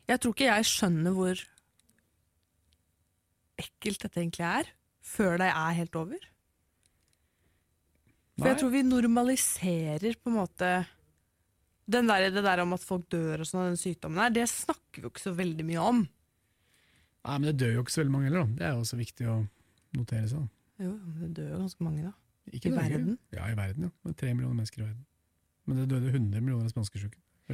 Jeg 0.10 0.22
tror 0.22 0.36
ikke 0.36 0.50
jeg 0.50 0.68
skjønner 0.68 1.16
hvor 1.16 1.42
ekkelt 3.60 4.04
dette 4.04 4.22
egentlig 4.22 4.46
er, 4.48 4.70
før 5.06 5.40
det 5.42 5.50
er 5.52 5.78
helt 5.78 5.98
over. 6.00 6.30
For 8.40 8.46
Nei. 8.48 8.54
jeg 8.54 8.60
tror 8.62 8.72
vi 8.74 8.82
normaliserer 8.88 10.16
på 10.24 10.32
en 10.32 10.38
måte 10.40 10.70
den 11.90 12.08
der, 12.08 12.30
det 12.32 12.44
der 12.46 12.62
om 12.64 12.76
at 12.78 12.84
folk 12.86 13.08
dør 13.12 13.42
og 13.44 13.50
sånn, 13.50 13.64
av 13.66 13.72
den 13.74 13.82
sykdommen 13.82 14.22
her, 14.22 14.32
det 14.34 14.46
snakker 14.52 15.02
vi 15.02 15.08
jo 15.08 15.12
ikke 15.12 15.24
så 15.26 15.34
veldig 15.36 15.66
mye 15.66 15.84
om. 15.84 16.02
Nei, 17.26 17.36
men 17.36 17.48
det 17.50 17.56
dør 17.60 17.74
jo 17.80 17.84
ikke 17.84 17.96
så 17.96 18.02
veldig 18.04 18.14
mange 18.16 18.30
heller, 18.30 18.46
da. 18.46 18.58
Det 18.60 18.66
er 18.68 18.76
jo 18.76 18.84
også 18.86 19.00
viktig 19.00 19.28
å 19.30 19.38
notere 19.98 20.30
seg. 20.32 20.44
da. 20.46 20.86
Jo, 20.86 20.92
men 20.96 21.22
det 21.24 21.30
dør 21.42 21.50
jo 21.52 21.62
ganske 21.66 21.88
mange 21.88 22.04
da. 22.06 22.14
Ikke 22.50 22.70
I 22.70 22.74
Norge. 22.76 22.90
verden? 22.94 23.18
Ja, 23.36 23.48
i 23.50 23.58
verden, 23.58 23.90
ja. 23.90 24.14
Tre 24.22 24.34
millioner 24.34 24.56
mennesker 24.62 24.84
i 24.84 24.86
verden. 24.88 25.06
Men 25.70 25.82
det 25.82 25.90
døde 25.92 26.14
100 26.14 26.42
millioner 26.42 26.66
av 26.66 26.74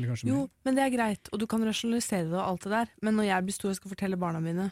kanskje 0.06 0.28
Jo, 0.28 0.36
mer. 0.44 0.50
men 0.68 0.76
det 0.76 0.84
er 0.84 0.92
greit, 0.92 1.30
og 1.32 1.40
du 1.40 1.48
kan 1.48 1.64
rasjonalisere 1.64 2.28
det 2.28 2.36
og 2.36 2.44
alt 2.46 2.64
det 2.68 2.72
der. 2.72 2.90
Men 3.02 3.16
når 3.16 3.30
jeg 3.30 3.44
blir 3.48 3.56
stor 3.56 3.70
og 3.72 3.76
skal 3.80 3.92
fortelle 3.96 4.20
barna 4.20 4.42
mine 4.44 4.72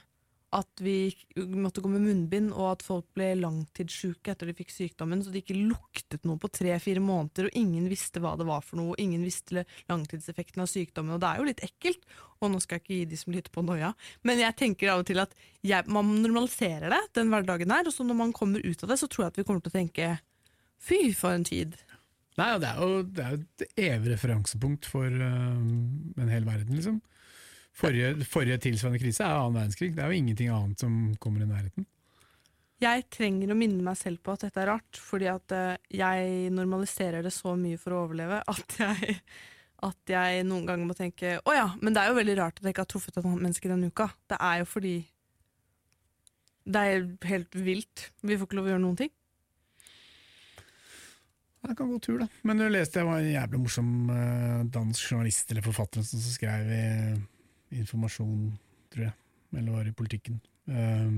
at 0.53 0.81
vi 0.83 1.13
måtte 1.35 1.81
gå 1.81 1.89
med 1.89 2.03
munnbind, 2.05 2.51
og 2.53 2.67
at 2.75 2.83
folk 2.85 3.07
ble 3.17 3.31
langtidssjuke 3.39 4.33
etter 4.33 4.49
de 4.49 4.55
fikk 4.57 4.73
sykdommen, 4.73 5.23
så 5.23 5.33
det 5.33 5.43
ikke 5.43 5.57
luktet 5.57 6.27
noe 6.27 6.39
på 6.41 6.51
tre-fire 6.53 7.01
måneder, 7.03 7.49
og 7.49 7.57
ingen 7.57 7.87
visste 7.91 8.21
hva 8.23 8.35
det 8.39 8.47
var 8.47 8.61
for 8.65 8.79
noe, 8.79 8.93
og 8.93 9.01
ingen 9.01 9.23
visste 9.25 9.65
langtidseffekten 9.91 10.63
av 10.63 10.69
sykdommen, 10.69 11.15
og 11.15 11.23
det 11.23 11.31
er 11.31 11.41
jo 11.41 11.47
litt 11.49 11.63
ekkelt. 11.65 12.05
Og 12.43 12.51
nå 12.51 12.59
skal 12.59 12.77
jeg 12.77 12.83
ikke 12.83 12.97
gi 12.97 13.09
de 13.13 13.19
som 13.21 13.33
lytter 13.33 13.53
på 13.55 13.63
noia, 13.65 13.93
men 14.27 14.41
jeg 14.41 14.57
tenker 14.59 14.91
av 14.91 15.01
og 15.03 15.07
til 15.07 15.23
at 15.23 15.33
jeg, 15.63 15.87
man 15.87 16.11
normaliserer 16.19 16.91
det, 16.91 17.01
den 17.17 17.31
hverdagen 17.31 17.73
her, 17.73 17.87
og 17.87 17.95
så 17.95 18.05
når 18.05 18.19
man 18.19 18.35
kommer 18.35 18.63
ut 18.63 18.83
av 18.83 18.91
det, 18.91 18.99
så 18.99 19.09
tror 19.09 19.25
jeg 19.25 19.33
at 19.33 19.41
vi 19.41 19.47
kommer 19.47 19.63
til 19.63 19.73
å 19.73 19.79
tenke 19.79 20.11
fy, 20.83 20.99
for 21.15 21.33
en 21.33 21.47
tid. 21.47 21.77
Nei, 22.39 22.49
det 22.59 22.69
er 22.69 22.81
jo, 22.81 23.01
det 23.05 23.23
er 23.23 23.33
jo 23.35 23.41
et 23.41 23.81
evig 23.87 24.13
referansepunkt 24.15 24.87
for 24.89 25.05
uh, 25.07 25.57
en 25.57 26.31
hel 26.33 26.47
verden, 26.47 26.77
liksom. 26.77 27.01
Forrige, 27.73 28.13
forrige 28.29 28.59
tilsvarende 28.67 29.01
krise 29.01 29.25
er 29.25 29.39
annen 29.39 29.57
verdenskrig. 29.57 29.93
Det 29.95 30.03
er 30.03 30.11
jo 30.11 30.19
ingenting 30.19 30.51
annet 30.53 30.83
som 30.83 30.97
kommer 31.21 31.41
i 31.41 31.49
nærheten. 31.49 31.87
Jeg 32.83 33.05
trenger 33.13 33.53
å 33.53 33.57
minne 33.57 33.81
meg 33.85 33.97
selv 33.97 34.19
på 34.23 34.33
at 34.33 34.45
dette 34.45 34.61
er 34.61 34.69
rart, 34.73 34.99
fordi 34.99 35.29
at 35.31 35.55
eh, 35.55 35.79
jeg 35.95 36.51
normaliserer 36.53 37.23
det 37.25 37.31
så 37.33 37.55
mye 37.57 37.79
for 37.79 37.95
å 37.95 38.03
overleve 38.05 38.41
at 38.51 38.77
jeg, 38.83 39.17
at 39.87 40.13
jeg 40.13 40.45
noen 40.49 40.67
ganger 40.69 40.89
må 40.89 40.97
tenke 40.97 41.37
å 41.41 41.55
ja, 41.55 41.69
men 41.81 41.95
det 41.95 42.03
er 42.03 42.11
jo 42.11 42.19
veldig 42.19 42.37
rart 42.41 42.59
at 42.59 42.67
jeg 42.67 42.75
ikke 42.75 42.85
har 42.85 42.93
truffet 42.93 43.17
et 43.17 43.23
annet 43.23 43.45
menneske 43.47 43.71
denne 43.71 43.89
uka. 43.89 44.09
Det 44.29 44.39
er 44.51 44.61
jo 44.61 44.69
fordi 44.69 44.95
det 46.63 46.85
er 46.87 47.09
helt 47.27 47.59
vilt. 47.59 48.07
Vi 48.23 48.37
får 48.37 48.47
ikke 48.47 48.59
lov 48.59 48.69
å 48.69 48.73
gjøre 48.73 48.85
noen 48.85 49.01
ting. 49.01 49.13
Det 51.63 51.77
kan 51.79 51.87
gå 51.87 51.97
tur, 52.03 52.19
da. 52.19 52.27
Men 52.43 52.59
du 52.59 52.65
leste 52.67 52.99
jeg 52.99 53.07
var 53.07 53.21
en 53.21 53.31
jævlig 53.31 53.59
morsom 53.63 53.91
øh, 54.11 54.63
dansk 54.71 55.13
journalist 55.13 55.51
eller 55.51 55.63
forfatter 55.63 56.03
som 56.03 56.19
skrev 56.19 56.71
i 56.75 56.87
Informasjon, 57.79 58.51
tror 58.93 59.07
jeg, 59.09 59.15
eller 59.57 59.71
var 59.77 59.89
i 59.89 59.95
Politikken, 59.97 60.39
um, 60.69 61.17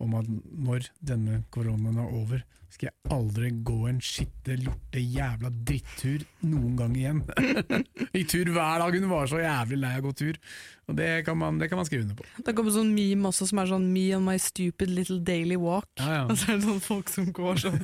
om 0.00 0.16
at 0.16 0.30
når 0.30 0.88
denne 1.04 1.42
koronaen 1.52 1.98
er 2.00 2.16
over, 2.16 2.44
skal 2.70 2.86
jeg 2.86 3.10
aldri 3.10 3.48
gå 3.66 3.76
en 3.90 3.98
skitte, 4.04 4.54
lorte, 4.62 5.00
jævla 5.02 5.50
drittur 5.50 6.22
noen 6.46 6.76
gang 6.78 6.94
igjen. 6.96 7.22
I 8.20 8.22
tur 8.30 8.52
hver 8.54 8.82
dag, 8.82 8.94
hun 8.94 9.08
var 9.10 9.30
så 9.30 9.40
jævlig 9.42 9.80
lei 9.82 9.90
av 9.96 10.04
å 10.04 10.06
gå 10.06 10.12
tur. 10.20 10.38
Og 10.86 10.98
det 10.98 11.08
kan 11.26 11.38
man, 11.38 11.58
det 11.58 11.66
kan 11.70 11.80
man 11.80 11.88
skrive 11.88 12.06
under 12.06 12.20
på. 12.20 12.28
Det 12.46 12.54
kommer 12.56 12.74
sånn 12.74 12.92
meme 12.94 13.32
også 13.32 13.48
som 13.50 13.62
er 13.62 13.72
sånn 13.72 13.88
'me 13.90 14.04
on 14.16 14.26
my 14.26 14.36
stupid 14.38 14.94
little 14.94 15.18
daily 15.18 15.58
walk'. 15.58 15.90
Ja, 15.98 16.20
ja. 16.20 16.24
Og 16.30 16.38
så 16.38 16.52
er 16.52 16.60
det 16.60 16.68
sånn 16.68 16.84
folk 16.84 17.10
som 17.10 17.32
går 17.34 17.64
sånn. 17.64 17.80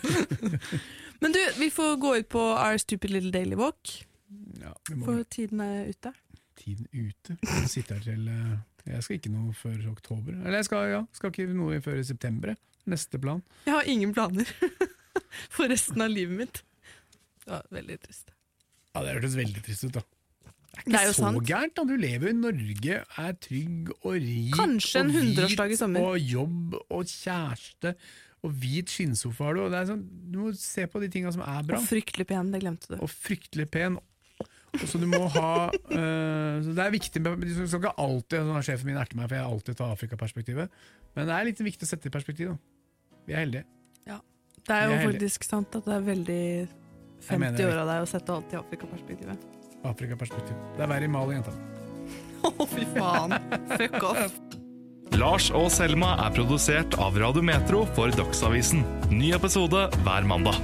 men 1.23 1.35
du, 1.35 1.41
vi 1.59 1.71
får 1.75 1.99
gå 2.03 2.15
ut 2.21 2.31
på 2.37 2.45
our 2.55 2.79
stupid 2.79 3.11
little 3.11 3.35
daily 3.35 3.59
walk, 3.59 3.99
Ja, 4.63 4.73
for 5.05 5.23
tiden 5.31 5.61
er 5.63 5.91
ute. 5.91 6.15
Tiden 6.59 6.87
ute. 6.93 7.37
Jeg 7.43 7.69
sitter 7.73 7.99
her 8.01 8.05
til 8.07 8.29
eh, 8.33 8.57
Jeg 8.93 9.03
skal 9.07 9.19
ikke 9.21 9.33
noe 9.35 9.53
før 9.57 9.79
oktober. 9.93 10.33
Eller 10.43 10.61
jeg 10.61 10.69
skal, 10.71 10.89
ja, 10.93 11.01
skal 11.17 11.33
ikke 11.33 11.47
noe 11.55 11.81
før 11.85 12.01
i 12.01 12.05
september. 12.07 12.55
Neste 12.87 13.19
plan. 13.19 13.41
Jeg 13.67 13.75
har 13.75 13.89
ingen 13.91 14.13
planer 14.15 14.47
for 15.57 15.67
resten 15.73 16.03
av 16.05 16.13
livet 16.13 16.39
mitt. 16.45 16.61
Det 17.47 17.51
var 17.55 17.65
veldig 17.75 17.97
trist. 18.05 18.31
Ja, 18.95 19.03
Det 19.05 19.17
hørtes 19.19 19.35
veldig 19.39 19.65
trist 19.67 19.89
ut, 19.89 19.97
da. 19.99 20.03
Det 20.07 20.79
er 20.79 20.85
ikke 20.85 20.93
Det 20.93 21.01
er 21.01 21.11
så 21.13 21.23
sant. 21.23 21.43
gærent. 21.49 21.75
da 21.77 21.85
Du 21.89 21.97
lever 21.97 22.31
i 22.31 22.37
Norge, 22.37 23.01
er 23.25 23.33
trygg 23.41 23.91
og 24.03 24.13
rik 24.21 24.55
Kanskje 24.59 25.01
en 25.03 25.11
hundreårsdag 25.15 25.73
i 25.73 25.79
sommer. 25.81 26.05
Og 26.13 26.19
jobb 26.21 26.75
og 26.91 27.05
kjæreste 27.11 27.95
og 28.45 28.53
hvit 28.61 28.93
skinnsofa 28.93 29.47
har 29.49 29.57
du. 29.57 29.61
og 29.65 29.71
Det 29.73 29.79
er 29.81 29.87
sånn, 29.89 30.03
du 30.31 30.37
må 30.45 30.51
se 30.55 30.85
på 30.87 31.01
de 31.03 31.09
tinga 31.11 31.33
som 31.35 31.43
er 31.43 31.65
bra. 31.67 31.81
Og 31.81 31.89
fryktelig 31.89 32.27
pen, 32.31 32.53
det 32.53 32.61
glemte 32.63 32.93
du. 32.93 32.99
Og 33.03 33.11
fryktelig 33.11 33.67
pen. 33.75 33.97
Så 34.85 35.01
du 35.01 35.07
må 35.09 35.23
ha 35.37 35.51
øh, 35.73 36.57
så 36.65 36.75
Det 36.77 36.83
er 36.85 36.93
viktig 36.93 37.23
med, 37.25 37.47
Du 37.47 37.63
skal 37.67 37.81
ikke 37.81 37.95
alltid 38.03 38.51
sånn, 38.51 38.67
Sjefen 38.67 38.91
min 38.91 39.01
erter 39.01 39.19
meg 39.19 39.31
for 39.31 39.39
jeg 39.39 39.47
alltid 39.47 39.79
tar 39.79 39.95
Afrikaperspektivet, 39.97 40.85
men 41.17 41.31
det 41.31 41.39
er 41.39 41.49
litt 41.49 41.63
viktig 41.65 41.89
å 41.89 41.91
sette 41.91 42.11
i 42.11 42.15
perspektiv. 42.15 42.53
da 42.53 43.25
Vi 43.27 43.37
er 43.37 43.45
heldige. 43.47 43.67
Det 44.67 44.75
er 44.75 44.89
jo 44.91 44.97
er 44.97 45.05
faktisk 45.13 45.47
sant 45.47 45.77
at 45.79 45.87
det 45.87 45.95
er 45.95 46.07
veldig 46.07 46.43
Jeg 46.67 47.39
mener 47.39 47.59
50 47.59 47.69
år 47.71 47.81
av 47.85 47.91
deg 47.93 48.03
å 48.03 48.09
sette 48.11 48.35
alt 48.35 48.55
i 48.55 48.59
Afrikaperspektivet. 48.59 49.47
Afrikaperspektiv. 49.87 50.59
Det 50.75 50.83
er 50.83 50.91
verre 50.91 51.07
i 51.07 51.13
Mali, 51.13 51.37
jenta. 51.39 51.55
Å, 52.51 52.67
fy 52.71 52.87
faen. 52.97 53.37
Fuck 53.77 54.01
off. 54.11 54.41
Lars 55.17 55.49
og 55.55 55.69
Selma 55.73 56.17
er 56.27 56.35
produsert 56.35 56.99
av 57.03 57.17
Radio 57.23 57.45
Metro 57.47 57.85
for 57.97 58.11
Dagsavisen. 58.19 58.83
Ny 59.15 59.31
episode 59.39 59.87
hver 60.03 60.27
mandag. 60.29 60.59